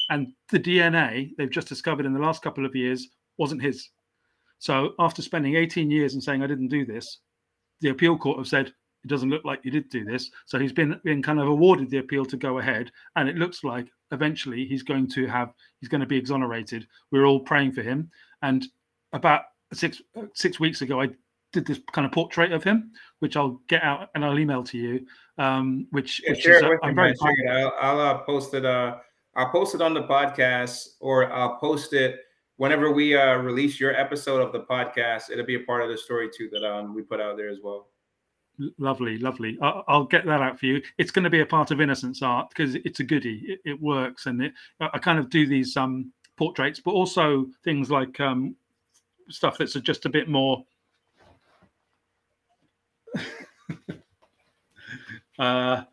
[0.10, 3.08] and the DNA they've just discovered in the last couple of years
[3.38, 3.90] wasn't his.
[4.58, 7.20] So after spending 18 years and saying I didn't do this,
[7.80, 8.74] the appeal court have said
[9.10, 10.32] doesn't look like you did do this.
[10.46, 13.64] So he's been been kind of awarded the appeal to go ahead, and it looks
[13.64, 16.88] like eventually he's going to have he's going to be exonerated.
[17.12, 18.10] We're all praying for him.
[18.42, 18.66] And
[19.14, 19.44] about
[19.74, 20.02] six
[20.34, 21.10] six weeks ago, I
[21.52, 24.78] did this kind of portrait of him, which I'll get out and I'll email to
[24.78, 25.06] you.
[25.38, 27.14] Um, which, yeah, which is, uh, I'm very
[27.50, 28.66] I'll, I'll uh, post it.
[28.66, 28.98] Uh,
[29.36, 32.20] I'll post it on the podcast, or I'll post it
[32.58, 35.30] whenever we uh, release your episode of the podcast.
[35.32, 37.60] It'll be a part of the story too that um, we put out there as
[37.64, 37.88] well.
[38.78, 39.58] Lovely, lovely.
[39.62, 40.82] I'll, I'll, get that out for you.
[40.98, 43.42] It's going to be a part of Innocence Art because it's a goodie.
[43.48, 47.90] It, it works, and it, I kind of do these um, portraits, but also things
[47.90, 48.56] like um,
[49.30, 50.66] stuff that's just a bit more.
[55.40, 55.84] uh,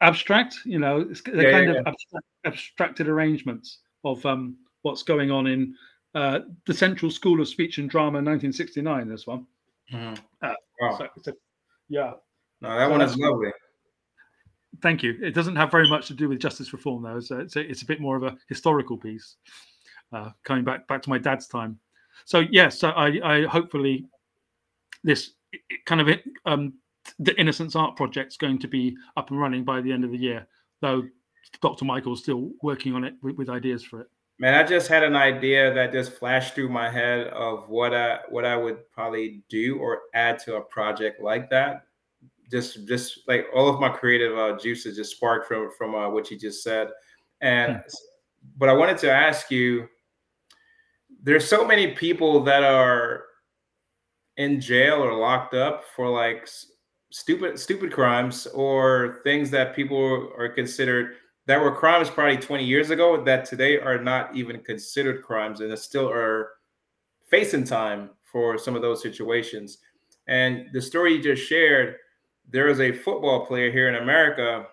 [0.00, 1.82] abstract, you know, they're yeah, kind yeah, of yeah.
[1.86, 5.74] Abstract, abstracted arrangements of um, what's going on in
[6.14, 9.08] uh, the Central School of Speech and Drama, 1969.
[9.08, 9.46] This one.
[9.92, 10.14] Mm-hmm.
[10.42, 10.98] Uh, wow.
[11.22, 11.32] so,
[11.88, 12.12] yeah.
[12.60, 13.50] No, that so one is lovely.
[14.82, 15.16] Thank you.
[15.22, 17.20] It doesn't have very much to do with justice reform, though.
[17.20, 19.36] So it's a, it's a bit more of a historical piece,
[20.12, 21.78] uh, coming back back to my dad's time.
[22.24, 24.06] So yes, so I, I hopefully
[25.04, 25.32] this
[25.86, 26.08] kind of
[26.44, 26.74] um,
[27.18, 30.10] the Innocence Art Project is going to be up and running by the end of
[30.10, 30.46] the year.
[30.80, 31.04] Though
[31.62, 31.84] Dr.
[31.84, 34.08] Michael's still working on it with, with ideas for it.
[34.40, 38.20] Man, I just had an idea that just flashed through my head of what I
[38.28, 41.86] what I would probably do or add to a project like that.
[42.48, 46.30] Just just like all of my creative uh, juices just sparked from from uh, what
[46.30, 46.88] you just said.
[47.40, 47.80] And hmm.
[48.56, 49.88] but I wanted to ask you
[51.20, 53.24] there's so many people that are
[54.36, 56.48] in jail or locked up for like
[57.10, 61.16] stupid stupid crimes or things that people are considered
[61.48, 65.76] that were crimes probably 20 years ago that today are not even considered crimes and
[65.78, 66.50] still are
[67.26, 69.78] facing time for some of those situations.
[70.26, 71.96] And the story you just shared,
[72.50, 74.66] there is a football player here in America.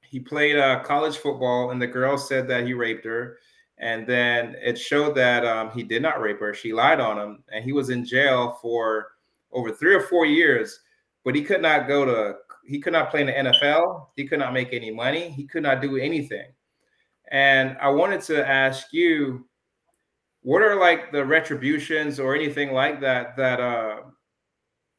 [0.00, 3.38] He played uh, college football, and the girl said that he raped her.
[3.78, 6.52] And then it showed that um, he did not rape her.
[6.52, 9.12] She lied on him, and he was in jail for
[9.52, 10.80] over three or four years.
[11.24, 12.34] But he could not go to
[12.66, 14.08] he could not play in the NFL.
[14.16, 15.30] He could not make any money.
[15.30, 16.46] He could not do anything.
[17.30, 19.46] And I wanted to ask you,
[20.42, 23.96] what are like the retributions or anything like that that uh,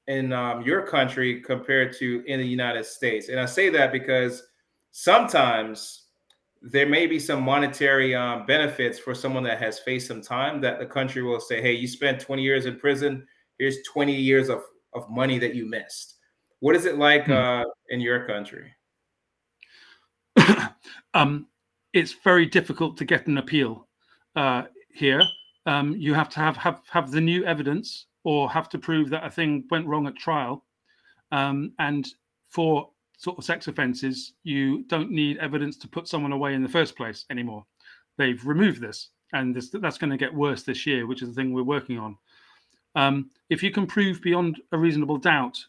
[0.07, 3.29] in um, your country compared to in the United States?
[3.29, 4.43] And I say that because
[4.91, 6.03] sometimes
[6.61, 10.79] there may be some monetary um, benefits for someone that has faced some time that
[10.79, 13.27] the country will say, hey, you spent 20 years in prison.
[13.59, 14.63] Here's 20 years of,
[14.95, 16.14] of money that you missed
[16.65, 17.33] what is it like hmm.
[17.33, 18.73] uh, in your country?
[21.13, 21.45] um,
[21.93, 23.87] it's very difficult to get an appeal
[24.35, 25.21] uh, here.
[25.67, 29.23] Um, you have to have, have have the new evidence or have to prove that
[29.23, 30.65] a thing went wrong at trial.
[31.31, 32.07] Um, and
[32.49, 36.75] for sort of sex offences, you don't need evidence to put someone away in the
[36.77, 37.63] first place anymore.
[38.17, 41.35] They've removed this, and this, that's going to get worse this year, which is the
[41.35, 42.17] thing we're working on.
[42.95, 45.63] Um, if you can prove beyond a reasonable doubt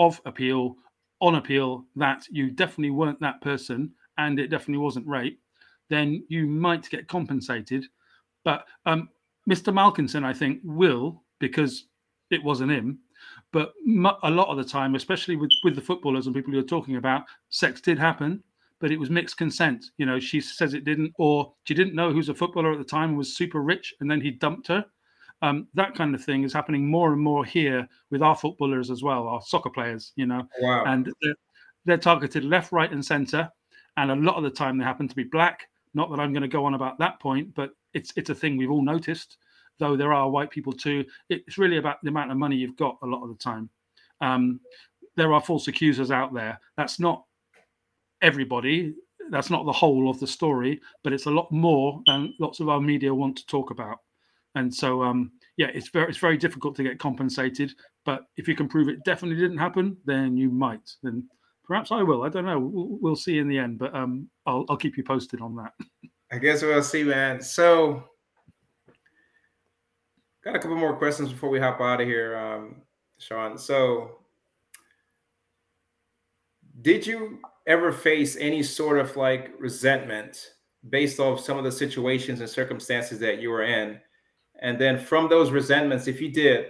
[0.00, 0.76] of appeal
[1.20, 5.38] on appeal that you definitely weren't that person and it definitely wasn't rape,
[5.88, 7.84] then you might get compensated.
[8.42, 9.10] But um,
[9.48, 9.72] Mr.
[9.72, 11.86] Malkinson, I think, will because
[12.30, 12.98] it wasn't him.
[13.52, 13.72] but
[14.22, 17.24] a lot of the time, especially with with the footballers and people you're talking about,
[17.50, 18.42] sex did happen,
[18.80, 19.84] but it was mixed consent.
[19.98, 22.84] You know, she says it didn't, or she didn't know who's a footballer at the
[22.84, 24.84] time and was super rich, and then he dumped her.
[25.42, 29.02] Um, that kind of thing is happening more and more here with our footballers as
[29.02, 30.12] well, our soccer players.
[30.16, 30.84] You know, wow.
[30.84, 31.34] and they're,
[31.84, 33.50] they're targeted left, right, and centre,
[33.96, 35.68] and a lot of the time they happen to be black.
[35.94, 38.56] Not that I'm going to go on about that point, but it's it's a thing
[38.56, 39.38] we've all noticed.
[39.78, 42.98] Though there are white people too, it's really about the amount of money you've got
[43.02, 43.70] a lot of the time.
[44.20, 44.60] Um,
[45.16, 46.60] there are false accusers out there.
[46.76, 47.24] That's not
[48.22, 48.94] everybody.
[49.30, 52.68] That's not the whole of the story, but it's a lot more than lots of
[52.68, 53.98] our media want to talk about.
[54.60, 57.72] And so, um, yeah, it's very it's very difficult to get compensated.
[58.04, 60.96] But if you can prove it definitely didn't happen, then you might.
[61.02, 61.26] Then
[61.64, 62.24] perhaps I will.
[62.24, 62.58] I don't know.
[62.58, 65.72] We'll, we'll see in the end, but um, I'll I'll keep you posted on that.
[66.30, 67.40] I guess we'll see, man.
[67.40, 68.04] So,
[70.44, 72.82] got a couple more questions before we hop out of here, um,
[73.18, 73.56] Sean.
[73.56, 74.18] So,
[76.82, 80.52] did you ever face any sort of like resentment
[80.90, 83.98] based off some of the situations and circumstances that you were in?
[84.60, 86.66] And then from those resentments, if you did,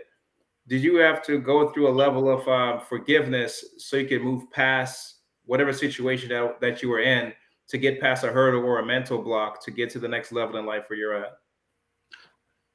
[0.68, 4.51] did you have to go through a level of uh, forgiveness so you could move
[4.51, 7.32] past whatever situation that, that you were in
[7.68, 10.57] to get past a hurdle or a mental block to get to the next level
[10.57, 11.32] in life where you're at?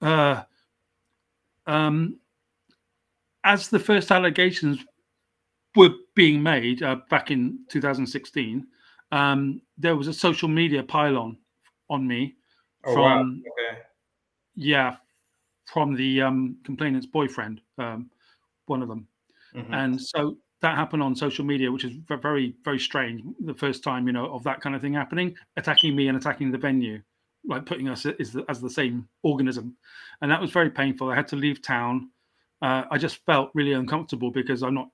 [0.01, 0.43] Uh,
[1.67, 2.19] um,
[3.45, 4.83] as the first allegations
[5.75, 8.67] were being made uh, back in 2016,
[9.11, 11.37] um, there was a social media pylon
[11.89, 12.35] on me
[12.85, 13.21] oh, from wow.
[13.21, 13.79] okay.
[14.55, 14.97] yeah
[15.65, 18.09] from the um, complainant's boyfriend, um,
[18.67, 19.07] one of them,
[19.55, 19.73] mm-hmm.
[19.73, 23.21] and so that happened on social media, which is very very strange.
[23.41, 26.51] The first time you know of that kind of thing happening, attacking me and attacking
[26.51, 27.01] the venue,
[27.45, 29.75] like putting us as the, as the same organism,
[30.21, 31.09] and that was very painful.
[31.09, 32.09] I had to leave town.
[32.61, 34.89] Uh, I just felt really uncomfortable because I'm not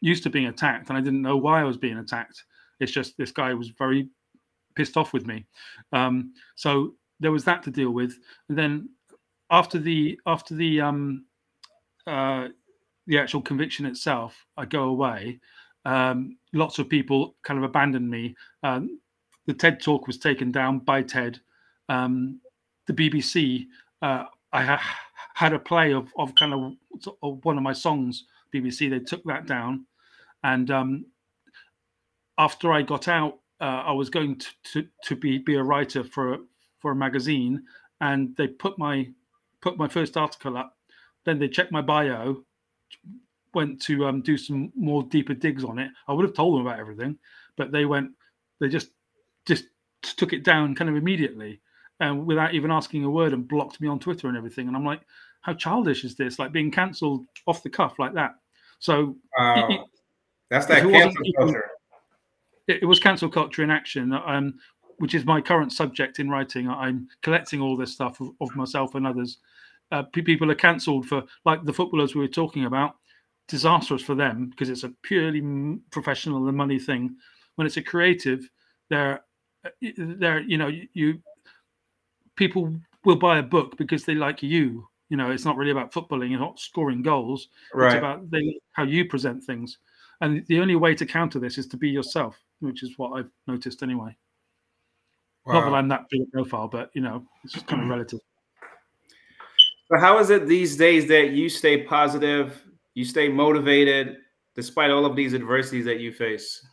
[0.00, 2.44] used to being attacked and I didn't know why I was being attacked.
[2.80, 4.08] It's just this guy was very
[4.74, 5.46] pissed off with me.
[5.92, 8.18] Um, so there was that to deal with.
[8.48, 8.88] And then
[9.50, 11.24] after the after the um,
[12.06, 12.48] uh,
[13.06, 15.40] the actual conviction itself, I go away.
[15.84, 18.36] Um, lots of people kind of abandoned me.
[18.62, 19.00] Um,
[19.46, 21.40] the TED talk was taken down by TED.
[21.88, 22.40] Um,
[22.86, 23.66] the BBC,
[24.02, 24.98] uh, I ha-
[25.34, 26.72] had a play of, of kind of,
[27.22, 28.26] of one of my songs.
[28.54, 29.86] BBC, they took that down.
[30.44, 31.06] And um,
[32.38, 36.02] after I got out, uh, I was going to, to, to be be a writer
[36.02, 36.38] for
[36.78, 37.62] for a magazine,
[38.00, 39.08] and they put my
[39.60, 40.76] put my first article up.
[41.24, 42.44] Then they checked my bio,
[43.54, 45.90] went to um, do some more deeper digs on it.
[46.08, 47.18] I would have told them about everything,
[47.56, 48.12] but they went,
[48.60, 48.90] they just
[49.46, 49.64] just
[50.02, 51.60] took it down kind of immediately,
[51.98, 54.66] and without even asking a word, and blocked me on Twitter and everything.
[54.66, 55.00] And I'm like,
[55.42, 56.38] how childish is this?
[56.38, 58.36] Like being cancelled off the cuff like that.
[58.78, 59.80] So it,
[60.48, 61.70] that's that cancel culture.
[62.66, 64.54] It, it, was cancel culture in action, um,
[65.00, 66.68] which is my current subject in writing.
[66.68, 69.38] I'm collecting all this stuff of, of myself and others.
[69.90, 72.96] Uh, people are cancelled for, like the footballers we were talking about,
[73.48, 77.16] disastrous for them because it's a purely professional and money thing.
[77.56, 78.46] When it's a creative,
[78.90, 79.24] they're,
[79.64, 81.22] uh, they're, you know, you
[82.36, 84.86] people will buy a book because they like you.
[85.08, 87.48] You know, it's not really about footballing and not scoring goals.
[87.72, 87.94] Right.
[87.94, 89.78] It's about they, how you present things.
[90.20, 93.30] And the only way to counter this is to be yourself, which is what I've
[93.46, 94.14] noticed anyway.
[95.46, 95.54] Wow.
[95.54, 98.20] Not that I'm that big a profile, but you know, it's just kind of relative.
[99.90, 102.62] So how is it these days that you stay positive,
[102.94, 104.18] you stay motivated
[104.54, 106.64] despite all of these adversities that you face?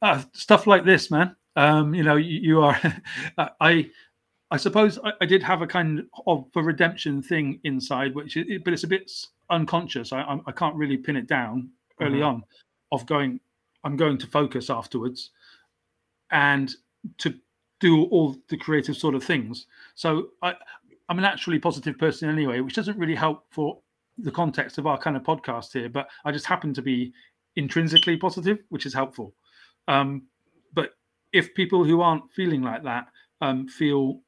[0.00, 1.36] Uh, stuff like this, man.
[1.54, 2.80] Um, you know, you, you are.
[3.60, 3.88] I,
[4.50, 8.60] I suppose I, I, did have a kind of a redemption thing inside, which, is,
[8.64, 9.12] but it's a bit
[9.50, 10.12] unconscious.
[10.12, 12.26] I, I can't really pin it down early mm-hmm.
[12.26, 12.44] on
[12.92, 13.40] of going
[13.84, 15.30] i'm going to focus afterwards
[16.30, 16.76] and
[17.18, 17.34] to
[17.80, 19.66] do all the creative sort of things.
[19.94, 20.54] So i
[21.08, 23.78] i'm a naturally positive person anyway which doesn't really help for
[24.18, 27.12] the context of our kind of podcast here but i just happen to be
[27.56, 29.34] intrinsically positive which is helpful.
[29.88, 30.22] Um,
[30.72, 30.90] but
[31.32, 33.06] if people who aren't feeling like that
[33.40, 34.20] um, feel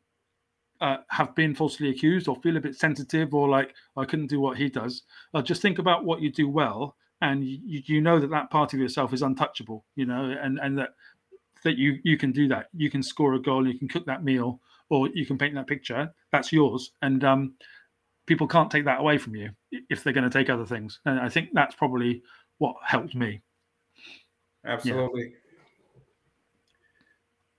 [0.80, 4.40] uh, have been falsely accused or feel a bit sensitive or like I couldn't do
[4.40, 5.02] what he does,
[5.32, 8.74] uh, just think about what you do well and you, you know that that part
[8.74, 10.90] of yourself is untouchable you know and and that
[11.64, 14.24] that you you can do that you can score a goal you can cook that
[14.24, 14.60] meal
[14.90, 17.54] or you can paint that picture that's yours and um,
[18.26, 19.50] people can't take that away from you
[19.90, 22.22] if they're going to take other things and i think that's probably
[22.58, 23.40] what helped me
[24.66, 26.00] absolutely yeah.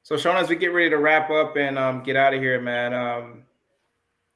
[0.03, 2.61] so sean as we get ready to wrap up and um, get out of here
[2.61, 3.43] man um,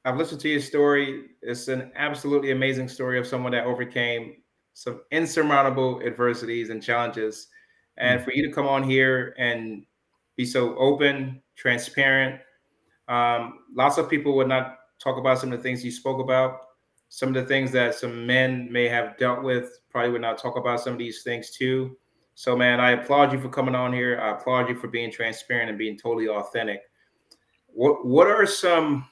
[0.04, 1.26] I've listened to your story.
[1.42, 4.36] It's an absolutely amazing story of someone that overcame
[4.72, 7.48] some insurmountable adversities and challenges.
[7.96, 8.24] And mm-hmm.
[8.24, 9.84] for you to come on here and
[10.36, 12.40] be so open, transparent,
[13.08, 16.60] um, lots of people would not talk about some of the things you spoke about.
[17.08, 20.56] Some of the things that some men may have dealt with probably would not talk
[20.56, 21.96] about some of these things too.
[22.36, 24.20] So, man, I applaud you for coming on here.
[24.20, 26.82] I applaud you for being transparent and being totally authentic.
[27.66, 29.06] What What are some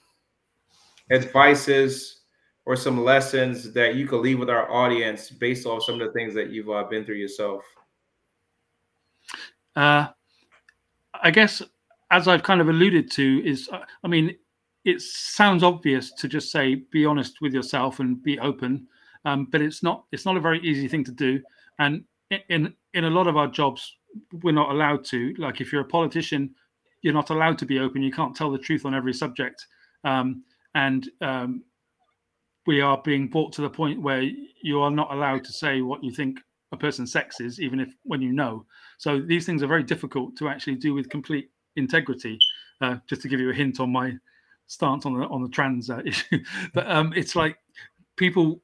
[1.11, 2.21] advices
[2.65, 6.13] or some lessons that you could leave with our audience based off some of the
[6.13, 7.63] things that you've uh, been through yourself?
[9.79, 10.09] Uh,
[11.23, 11.63] I guess,
[12.11, 14.37] as I've kind of alluded to, is uh, I mean,
[14.85, 18.89] it sounds obvious to just say be honest with yourself and be open,
[19.25, 20.05] um, but it's not.
[20.11, 21.41] It's not a very easy thing to do,
[21.79, 22.03] and
[22.49, 23.97] in in a lot of our jobs,
[24.43, 25.33] we're not allowed to.
[25.39, 26.53] Like if you're a politician,
[27.03, 28.03] you're not allowed to be open.
[28.03, 29.65] You can't tell the truth on every subject.
[30.03, 30.43] Um,
[30.75, 31.63] and um,
[32.67, 34.23] we are being brought to the point where
[34.61, 36.41] you are not allowed to say what you think
[36.73, 38.67] a person's sex is, even if when you know.
[38.99, 42.39] So these things are very difficult to actually do with complete integrity.
[42.81, 44.13] Uh, just to give you a hint on my
[44.69, 46.39] stance on the on the trans uh, issue,
[46.75, 47.57] but um, it's like
[48.17, 48.61] people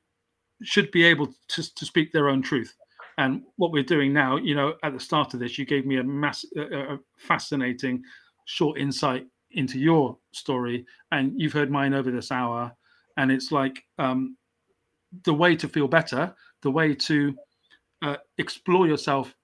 [0.62, 2.76] should be able to to speak their own truth.
[3.16, 5.98] And what we're doing now, you know, at the start of this, you gave me
[5.98, 8.02] a mass, a fascinating
[8.44, 12.72] short insight into your story, and you've heard mine over this hour,
[13.16, 14.36] and it's like um,
[15.24, 17.34] the way to feel better, the way to
[18.02, 19.34] uh, explore yourself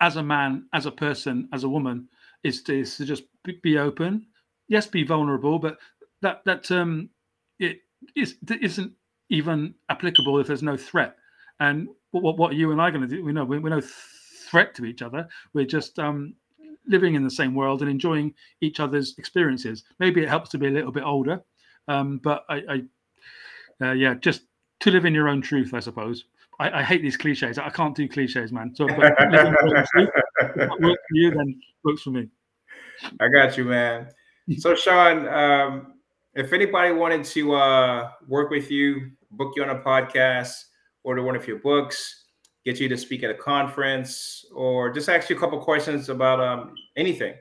[0.00, 2.08] as a man, as a person, as a woman,
[2.44, 3.24] is to, is to just
[3.62, 4.26] be open.
[4.68, 5.78] Yes, be vulnerable, but
[6.22, 7.10] that that term
[7.58, 7.80] it
[8.16, 8.92] is isn't
[9.30, 11.16] even applicable if there's no threat.
[11.60, 13.24] And what what are you and I going to do?
[13.24, 13.82] We know we're, we're no
[14.50, 15.28] threat to each other.
[15.54, 16.34] We're just um,
[16.86, 19.84] living in the same world and enjoying each other's experiences.
[19.98, 21.42] Maybe it helps to be a little bit older,
[21.88, 24.42] um, but I, I uh, yeah, just
[24.80, 26.24] to live in your own truth, I suppose.
[26.58, 27.58] I, I hate these cliches.
[27.58, 28.74] I can't do cliches, man.
[28.74, 30.10] So, but living your own truth,
[30.80, 32.28] works for you, then works for me.
[33.20, 34.08] I got you, man.
[34.58, 35.94] So, Sean, um,
[36.34, 40.64] if anybody wanted to uh, work with you, book you on a podcast,
[41.04, 42.24] order one of your books,
[42.64, 46.40] get you to speak at a conference, or just ask you a couple questions about
[46.40, 47.34] um, anything.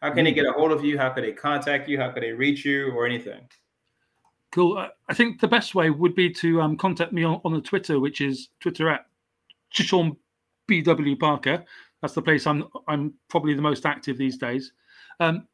[0.00, 0.24] How can mm-hmm.
[0.26, 0.96] they get a hold of you?
[0.96, 1.98] How could they contact you?
[1.98, 3.40] How could they reach you, or anything?
[4.52, 4.84] Cool.
[5.08, 8.00] I think the best way would be to um, contact me on, on the Twitter,
[8.00, 9.06] which is Twitter at
[9.70, 10.16] Sean
[10.68, 11.64] BW Parker.
[12.02, 14.72] That's the place I'm I'm probably the most active these days.
[15.20, 15.46] Um,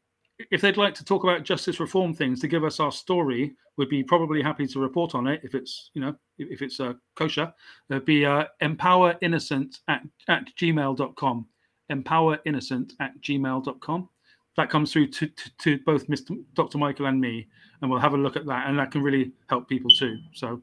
[0.50, 3.88] if they'd like to talk about justice reform things to give us our story, we'd
[3.88, 7.52] be probably happy to report on it if it's you know if it's uh, kosher.
[7.90, 11.46] It'd be uh, empowerinnocent at, at gmail.com.
[11.90, 14.08] Empowerinnocent at gmail.com.
[14.56, 16.42] That comes through to, to, to, both Mr.
[16.54, 16.78] Dr.
[16.78, 17.46] Michael and me,
[17.80, 20.16] and we'll have a look at that, and that can really help people too.
[20.32, 20.62] So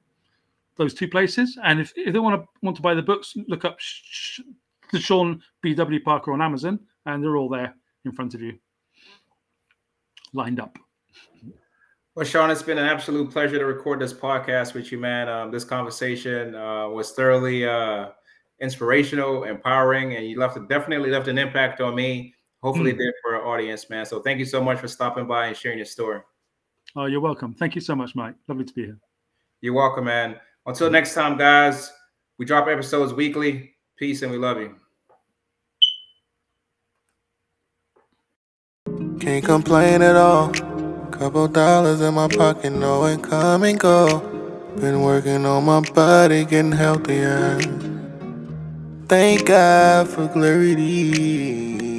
[0.77, 3.65] those two places, and if, if they want to want to buy the books, look
[3.65, 3.77] up
[4.91, 5.73] the Sean B.
[5.75, 6.01] W.
[6.03, 7.75] Parker on Amazon, and they're all there
[8.05, 8.57] in front of you
[10.33, 10.77] lined up.
[12.15, 15.29] Well, Sean, it's been an absolute pleasure to record this podcast with you, man.
[15.29, 18.09] Um, this conversation uh, was thoroughly uh,
[18.61, 22.35] inspirational, empowering, and you left definitely left an impact on me.
[22.63, 22.97] Hopefully, mm.
[22.97, 24.05] did for our audience, man.
[24.05, 26.21] So, thank you so much for stopping by and sharing your story.
[26.95, 27.53] Oh, you're welcome.
[27.53, 28.35] Thank you so much, Mike.
[28.47, 28.97] Lovely to be here.
[29.59, 30.37] You're welcome, man.
[30.65, 31.91] Until next time, guys.
[32.39, 33.73] We drop episodes weekly.
[33.97, 34.75] Peace, and we love you.
[39.19, 40.49] Can't complain at all.
[41.11, 44.19] Couple dollars in my pocket, know it come and go.
[44.77, 47.59] Been working on my body, getting healthier.
[49.07, 51.92] Thank God for clarity.